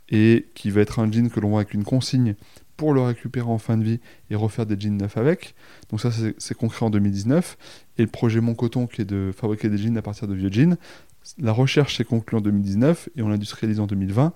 [0.09, 2.35] et qui va être un jean que l'on voit avec une consigne
[2.77, 5.55] pour le récupérer en fin de vie et refaire des jeans neufs avec.
[5.89, 7.57] Donc ça, c'est concret en 2019.
[7.97, 10.51] Et le projet Mon Coton, qui est de fabriquer des jeans à partir de vieux
[10.51, 10.77] jeans,
[11.39, 14.33] la recherche s'est conclue en 2019 et on l'industrialise en 2020.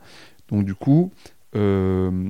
[0.49, 1.11] Donc du coup,
[1.55, 2.29] euh,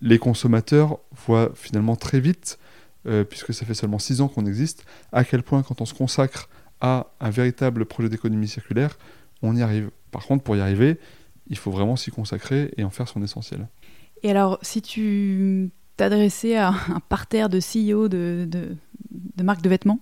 [0.00, 2.58] les consommateurs voient finalement très vite,
[3.06, 5.94] euh, puisque ça fait seulement 6 ans qu'on existe, à quel point quand on se
[5.94, 6.48] consacre
[6.80, 8.98] à un véritable projet d'économie circulaire,
[9.42, 9.90] on y arrive.
[10.10, 10.98] Par contre, pour y arriver,
[11.48, 13.68] il faut vraiment s'y consacrer et en faire son essentiel.
[14.22, 20.00] Et alors, si tu t'adressais à un parterre de CEO de, de, marques de vêtements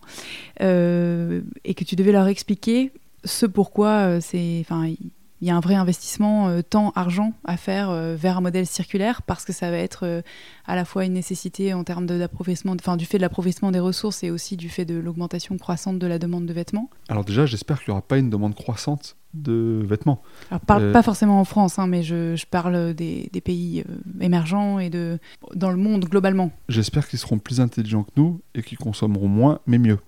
[0.60, 2.92] euh, et que tu devais leur expliquer
[3.24, 7.56] ce pourquoi euh, c'est, enfin, il y a un vrai investissement euh, temps, argent à
[7.56, 10.22] faire euh, vers un modèle circulaire parce que ça va être
[10.66, 14.22] à la fois une nécessité en termes d'appauvrissement, enfin du fait de l'appauvrissement des ressources
[14.22, 16.90] et aussi du fait de l'augmentation croissante de la demande de vêtements.
[17.08, 20.20] Alors déjà, j'espère qu'il n'y aura pas une demande croissante de vêtements.
[20.50, 23.82] Alors, parle Euh, pas forcément en France, hein, mais je, je parle des, des pays
[24.20, 25.18] émergents et de
[25.54, 26.50] dans le monde globalement.
[26.68, 29.98] J'espère qu'ils seront plus intelligents que nous et qu'ils consommeront moins, mais mieux.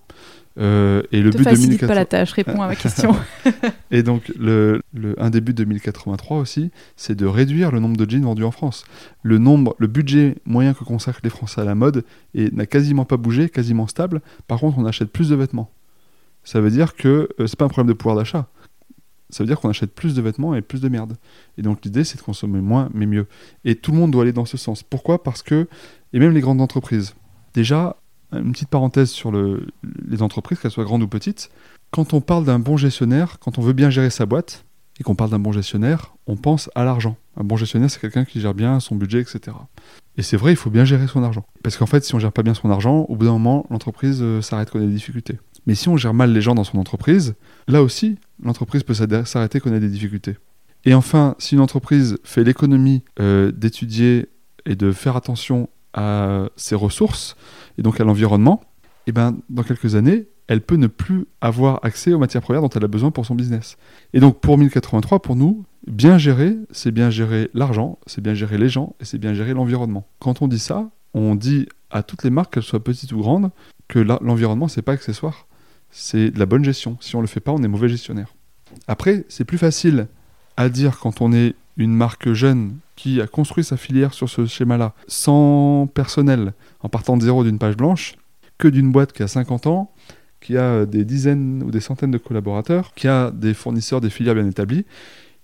[0.57, 3.13] Euh, et le Te but de facilite 2080 pas la tâche, réponds à ma question.
[3.91, 7.97] Et donc, le, le- un des buts de 2083 aussi, c'est de réduire le nombre
[7.97, 8.85] de jeans vendus en France.
[9.21, 13.17] Le nombre, le budget moyen que consacrent les Français à la mode n'a quasiment pas
[13.17, 14.21] bougé, quasiment stable.
[14.47, 15.69] Par contre, on achète plus de vêtements.
[16.45, 18.47] Ça veut dire que euh, c'est pas un problème de pouvoir d'achat.
[19.31, 21.17] Ça veut dire qu'on achète plus de vêtements et plus de merde.
[21.57, 23.25] Et donc l'idée, c'est de consommer moins, mais mieux.
[23.65, 24.83] Et tout le monde doit aller dans ce sens.
[24.83, 25.21] Pourquoi?
[25.23, 25.67] Parce que,
[26.13, 27.15] et même les grandes entreprises.
[27.55, 27.97] Déjà,
[28.39, 29.67] une petite parenthèse sur le-
[30.07, 31.49] les entreprises, qu'elles soient grandes ou petites.
[31.91, 34.65] Quand on parle d'un bon gestionnaire, quand on veut bien gérer sa boîte,
[34.99, 37.17] et qu'on parle d'un bon gestionnaire, on pense à l'argent.
[37.35, 39.57] Un bon gestionnaire, c'est quelqu'un qui gère bien son budget, etc.
[40.17, 41.45] Et c'est vrai, il faut bien gérer son argent.
[41.63, 44.19] Parce qu'en fait, si on gère pas bien son argent, au bout d'un moment, l'entreprise
[44.21, 45.37] euh, s'arrête, connaît des difficultés.
[45.67, 47.35] Mais si on gère mal les gens dans son entreprise,
[47.67, 50.37] là aussi, l'entreprise peut s'arrêter, connaît des difficultés.
[50.85, 54.29] Et enfin, si une entreprise fait l'économie euh, d'étudier
[54.65, 57.35] et de faire attention à ses ressources,
[57.79, 58.61] et donc à l'environnement,
[59.07, 62.69] et ben, dans quelques années, elle peut ne plus avoir accès aux matières premières dont
[62.69, 63.77] elle a besoin pour son business.
[64.13, 68.57] Et donc pour 1083, pour nous, bien gérer, c'est bien gérer l'argent, c'est bien gérer
[68.57, 70.05] les gens et c'est bien gérer l'environnement.
[70.19, 73.49] Quand on dit ça, on dit à toutes les marques, qu'elles soient petites ou grandes,
[73.87, 75.47] que l'environnement, c'est pas accessoire,
[75.89, 76.97] c'est de la bonne gestion.
[76.99, 78.35] Si on le fait pas, on est mauvais gestionnaire.
[78.87, 80.07] Après, c'est plus facile
[80.57, 84.45] à dire quand on est une marque jeune qui a construit sa filière sur ce
[84.45, 88.15] schéma-là, sans personnel, en partant de zéro d'une page blanche,
[88.57, 89.91] que d'une boîte qui a 50 ans,
[90.39, 94.35] qui a des dizaines ou des centaines de collaborateurs, qui a des fournisseurs, des filières
[94.35, 94.85] bien établies,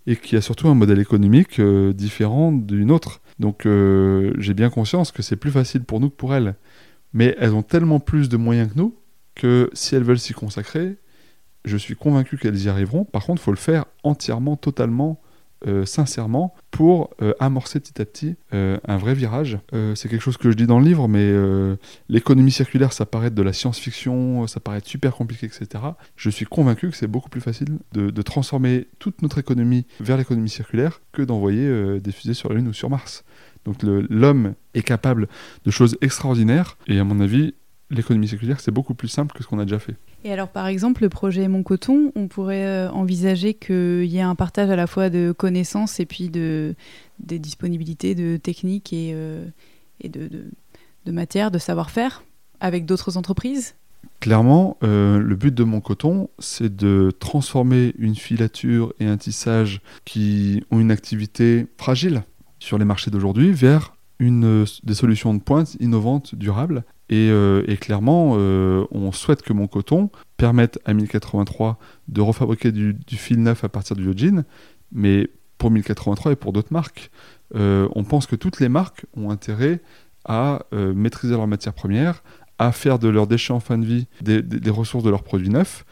[0.07, 3.21] et qui a surtout un modèle économique euh, différent d'une autre.
[3.39, 6.55] Donc euh, j'ai bien conscience que c'est plus facile pour nous que pour elles.
[7.13, 8.95] Mais elles ont tellement plus de moyens que nous
[9.35, 10.97] que si elles veulent s'y consacrer,
[11.65, 13.05] je suis convaincu qu'elles y arriveront.
[13.05, 15.21] Par contre, il faut le faire entièrement, totalement,
[15.67, 19.59] euh, sincèrement, pour euh, amorcer petit à petit euh, un vrai virage.
[19.95, 21.31] C'est quelque chose que je dis dans le livre, mais
[22.09, 25.83] l'économie circulaire, ça paraît de la science-fiction, ça paraît super compliqué, etc.
[26.15, 30.17] Je suis convaincu que c'est beaucoup plus facile de, de transformer toute notre économie vers
[30.17, 33.23] l'économie circulaire que d'envoyer des fusées sur la Lune ou sur Mars.
[33.65, 35.27] Donc l'homme est capable
[35.65, 37.53] de choses extraordinaires, et à mon avis,
[37.89, 39.95] l'économie circulaire, c'est beaucoup plus simple que ce qu'on a déjà fait.
[40.23, 44.21] Et alors, par exemple, le projet Mon Coton, on pourrait euh, envisager qu'il y ait
[44.21, 46.75] un partage à la fois de connaissances et puis de,
[47.19, 49.45] des disponibilités de techniques et, euh,
[49.99, 50.45] et de, de,
[51.05, 52.23] de matières, de savoir-faire
[52.59, 53.75] avec d'autres entreprises?
[54.19, 59.81] Clairement, euh, le but de mon coton, c'est de transformer une filature et un tissage
[60.05, 62.23] qui ont une activité fragile
[62.59, 66.83] sur les marchés d'aujourd'hui vers une, euh, des solutions de pointe innovantes, durables.
[67.09, 72.95] Et, euh, clairement, euh, on souhaite que mon coton permette à 1083 de refabriquer du,
[73.07, 74.45] fil neuf à partir du jean,
[74.91, 77.11] mais pour 1083 et pour d'autres marques.
[77.53, 79.81] On pense que toutes les marques ont intérêt
[80.23, 82.23] à maîtriser leurs matières premières,
[82.57, 85.85] à faire de leurs déchets en fin de vie des, ressources de leurs produits neufs.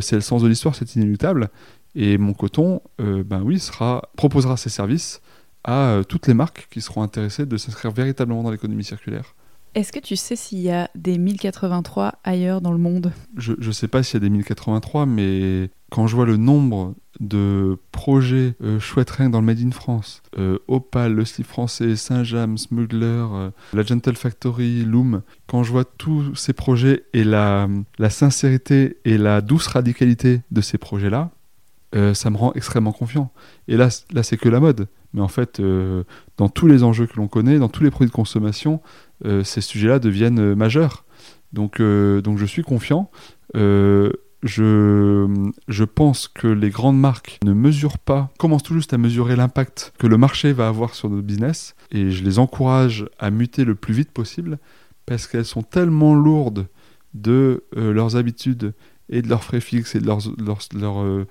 [0.00, 1.48] C'est le sens de l'histoire, c'est inéluctable.
[1.94, 5.22] Et mon coton, ben oui, sera, proposera ses services
[5.66, 9.34] à euh, toutes les marques qui seront intéressées de s'inscrire véritablement dans l'économie circulaire.
[9.76, 13.12] Est-ce que tu sais s'il y a des 1083 ailleurs dans le monde?
[13.36, 16.94] Je ne sais pas s'il y a des 1083, mais quand je vois le nombre
[17.20, 21.94] de projets euh, chouettes rien dans le Made in France, euh, Opal, le slip français,
[21.94, 27.68] Saint-James, Smuggler, euh, la Gentle Factory, Loom, quand je vois tous ces projets et la,
[27.98, 31.32] la sincérité et la douce radicalité de ces projets-là,
[32.12, 33.32] ça me rend extrêmement confiant.
[33.68, 34.86] Et là, là c'est que la mode.
[35.16, 36.04] Mais en fait, euh,
[36.36, 38.82] dans tous les enjeux que l'on connaît, dans tous les produits de consommation,
[39.24, 41.04] euh, ces sujets-là deviennent euh, majeurs.
[41.52, 43.10] Donc, donc je suis confiant.
[43.54, 45.26] Je,
[45.68, 49.94] je pense que les grandes marques ne mesurent pas, commencent tout juste à mesurer l'impact
[49.98, 51.74] que le marché va avoir sur notre business.
[51.90, 54.58] Et je les encourage à muter le plus vite possible
[55.06, 56.66] parce qu'elles sont tellement lourdes
[57.14, 58.74] de leurs habitudes
[59.08, 60.20] et de leurs frais fixes et de leurs,
[60.74, 61.26] leurs,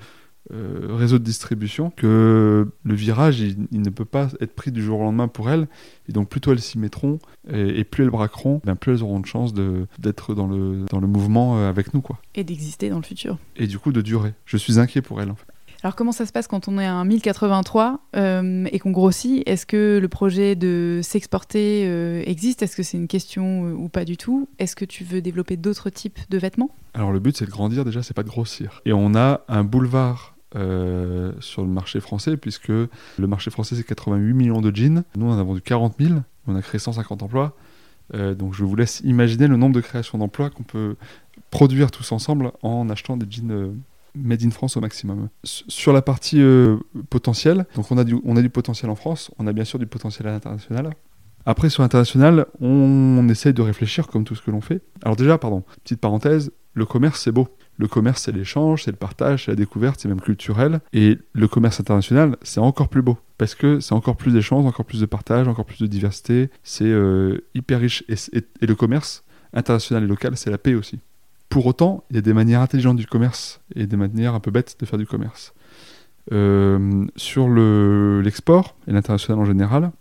[0.54, 4.84] euh, réseau de distribution que le virage, il, il ne peut pas être pris du
[4.84, 5.68] jour au lendemain pour elles.
[6.08, 7.20] Et donc, plus tôt elles s'y mettront
[7.52, 10.86] et, et plus elles braqueront, bien plus elles auront de chance de- d'être dans le,
[10.91, 12.02] dans le mouvement euh, avec nous.
[12.02, 12.20] quoi.
[12.36, 14.34] et d'exister dans le futur Et du coup, de durer.
[14.46, 15.32] Je suis inquiet pour elles.
[15.32, 15.46] En fait.
[15.84, 19.43] Alors comment ça se passe quand on est à un 1083 euh, et qu'on grossit?
[19.48, 22.64] Est-ce que le projet de s'exporter euh, existe?
[22.64, 24.48] Est-ce que c'est une question euh, ou pas du tout?
[24.58, 26.72] Est-ce que tu veux développer d'autres types de vêtements?
[26.96, 28.82] Alors, le but, c'est de grandir déjà, c'est pas de grossir.
[28.86, 32.89] Et on a un boulevard euh, sur le marché français, puisque le
[33.20, 35.03] marché français, c'est 88 millions de jeans.
[35.16, 36.20] Nous, on en a vendu 40 000.
[36.47, 37.56] On a créé 150 emplois.
[38.14, 40.95] Euh, donc, je vous laisse imaginer le nombre de créations d'emplois qu'on peut
[41.51, 43.72] produire tous ensemble en achetant des jeans euh,
[44.16, 45.30] made in France au maximum.
[45.43, 46.78] Sur la partie euh,
[47.10, 49.80] potentielle, donc on a, du, on a du potentiel en France, on a bien sûr
[49.80, 50.91] du potentiel à l'international.
[51.45, 54.82] Après, sur l'international, on, on essaye de réfléchir comme tout ce que l'on fait.
[55.03, 57.47] Alors déjà, pardon, petite parenthèse, le commerce, c'est beau.
[57.78, 60.80] Le commerce, c'est l'échange, c'est le partage, c'est la découverte, c'est même culturel.
[60.93, 63.17] Et le commerce international, c'est encore plus beau.
[63.38, 66.49] Parce que c'est encore plus d'échanges, encore plus de partage, encore plus de diversité.
[66.63, 68.03] C'est euh, hyper riche.
[68.07, 68.15] Et,
[68.65, 69.23] le commerce
[69.53, 70.99] international et local, c'est la paix aussi.
[71.49, 74.51] Pour autant, il y a des manières intelligentes du commerce et des manières un peu
[74.51, 75.53] bêtes de faire du commerce.
[76.32, 79.91] Euh, sur le- l'export et l'international en général,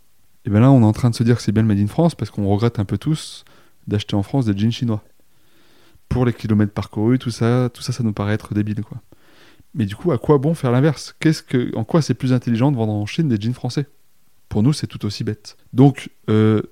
[0.46, 1.78] et bien là, on est en train de se dire que c'est bien le Made
[1.78, 3.44] in France parce qu'on regrette un peu tous
[3.86, 5.02] d'acheter en France des jeans chinois.
[6.08, 8.98] Pour les kilomètres parcourus, tout ça, tout ça, ça nous paraît être débile, quoi.
[9.74, 11.16] Mais du coup, à quoi bon faire l'inverse?
[11.18, 13.86] Qu'est-ce que, en quoi c'est plus intelligent de vendre en Chine des jeans français?
[14.48, 15.56] Pour nous, c'est tout aussi bête.
[15.72, 16.62] Donc, euh,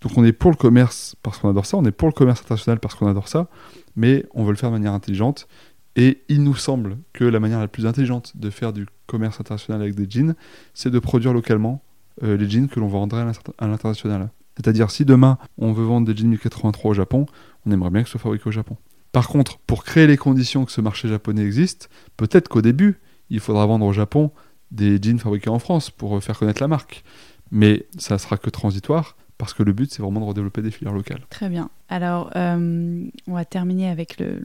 [0.00, 2.40] donc, on est pour le commerce parce qu'on adore ça, on est pour le commerce
[2.42, 3.48] international parce qu'on adore ça,
[3.96, 5.48] mais on veut le faire de manière intelligente.
[5.96, 9.82] Et il nous semble que la manière la plus intelligente de faire du commerce international
[9.82, 10.34] avec des jeans,
[10.72, 11.82] c'est de produire localement
[12.22, 14.30] euh, les jeans que l'on vendrait à l'inter- à l'international.
[14.56, 17.26] C'est-à-dire, si demain on veut vendre des jeans 1083 au Japon,
[17.66, 18.76] on aimerait bien que ce soit fabriqué au Japon.
[19.12, 22.98] Par contre, pour créer les conditions que ce marché japonais existe, peut-être qu'au début,
[23.30, 24.30] il faudra vendre au Japon
[24.70, 27.04] des jeans fabriqués en France pour euh, faire connaître la marque.
[27.50, 30.94] Mais ça sera que transitoire, parce que le but, c'est vraiment de redévelopper des filières
[30.94, 31.20] locales.
[31.28, 31.68] Très bien.
[31.90, 34.44] Alors, euh, on va terminer avec le-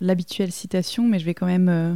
[0.00, 1.94] l'habituelle citation, mais je vais quand même euh,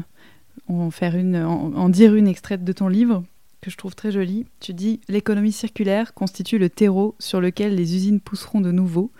[0.68, 3.24] en faire une, en, en dire une extraite de ton livre
[3.60, 4.46] que je trouve très jolie.
[4.60, 9.10] Tu dis l'économie circulaire constitue le terreau sur lequel les usines pousseront de nouveau,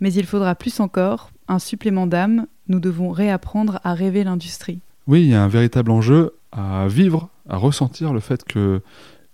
[0.00, 2.46] mais il faudra plus encore un supplément d'âme.
[2.68, 4.80] Nous devons réapprendre à rêver l'industrie.
[5.06, 8.80] Oui, il y a un véritable enjeu à vivre, à ressentir le fait que,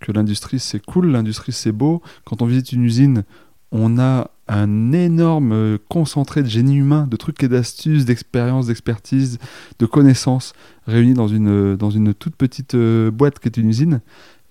[0.01, 2.03] que l'industrie c'est cool, l'industrie c'est beau.
[2.25, 3.25] Quand on visite une usine,
[3.71, 9.39] on a un énorme concentré de génie humain, de trucs et d'astuces, d'expériences, d'expertise,
[9.79, 10.53] de connaissances
[10.87, 14.01] réunis dans une, dans une toute petite euh, boîte qui est une usine.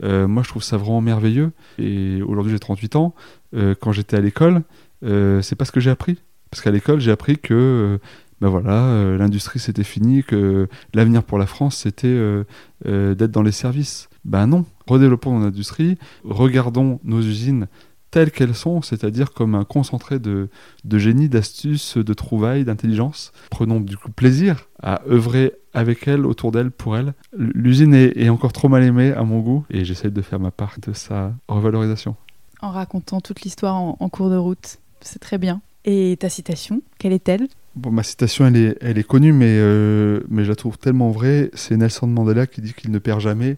[0.03, 1.51] Euh, moi, je trouve ça vraiment merveilleux.
[1.77, 3.15] Et aujourd'hui, j'ai 38 ans.
[3.55, 4.63] Euh, quand j'étais à l'école,
[5.03, 6.19] euh, c'est pas ce que j'ai appris.
[6.49, 7.99] Parce qu'à l'école, j'ai appris que
[8.41, 12.43] ben voilà, l'industrie c'était fini, que l'avenir pour la France c'était
[12.83, 14.09] d'être dans les services.
[14.25, 17.67] Ben non, redéveloppons notre industrie, regardons nos usines
[18.11, 20.49] telles qu'elles sont, c'est-à-dire comme un concentré de,
[20.83, 23.31] de génie, d'astuces, de trouvailles, d'intelligence.
[23.49, 27.13] Prenons du coup plaisir à œuvrer avec elle, autour d'elle, pour elle.
[27.37, 30.51] L'usine est, est encore trop mal aimée à mon goût et j'essaie de faire ma
[30.51, 32.15] part de sa revalorisation.
[32.61, 34.77] En racontant toute l'histoire en, en cours de route.
[34.99, 35.61] C'est très bien.
[35.85, 37.47] Et ta citation, quelle est-elle?
[37.75, 41.09] Bon, ma citation, elle est, elle est connue, mais, euh, mais je la trouve tellement
[41.09, 41.49] vraie.
[41.53, 43.57] C'est Nelson Mandela qui dit qu'il ne perd jamais.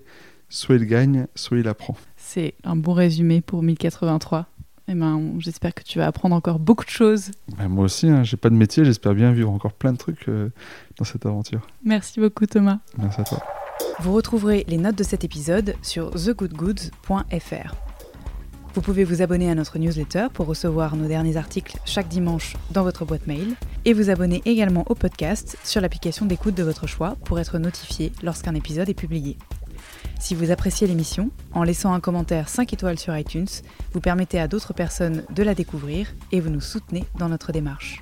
[0.54, 1.96] Soit il gagne, soit il apprend.
[2.16, 4.46] C'est un bon résumé pour 1083.
[4.88, 7.32] Eh ben, j'espère que tu vas apprendre encore beaucoup de choses.
[7.58, 10.30] Ben, moi aussi, hein, j'ai pas de métier, j'espère bien vivre encore plein de trucs
[10.30, 10.52] euh,
[11.00, 11.68] dans cette aventure.
[11.84, 12.78] Merci beaucoup Thomas.
[13.00, 13.40] Merci à toi.
[14.00, 17.76] Vous retrouverez les notes de cet épisode sur thegoodgoods.fr.
[18.76, 22.84] Vous pouvez vous abonner à notre newsletter pour recevoir nos derniers articles chaque dimanche dans
[22.84, 27.18] votre boîte mail et vous abonner également au podcast sur l'application d'écoute de votre choix
[27.26, 29.36] pour être notifié lorsqu'un épisode est publié.
[30.24, 33.46] Si vous appréciez l'émission, en laissant un commentaire 5 étoiles sur iTunes,
[33.92, 38.02] vous permettez à d'autres personnes de la découvrir et vous nous soutenez dans notre démarche.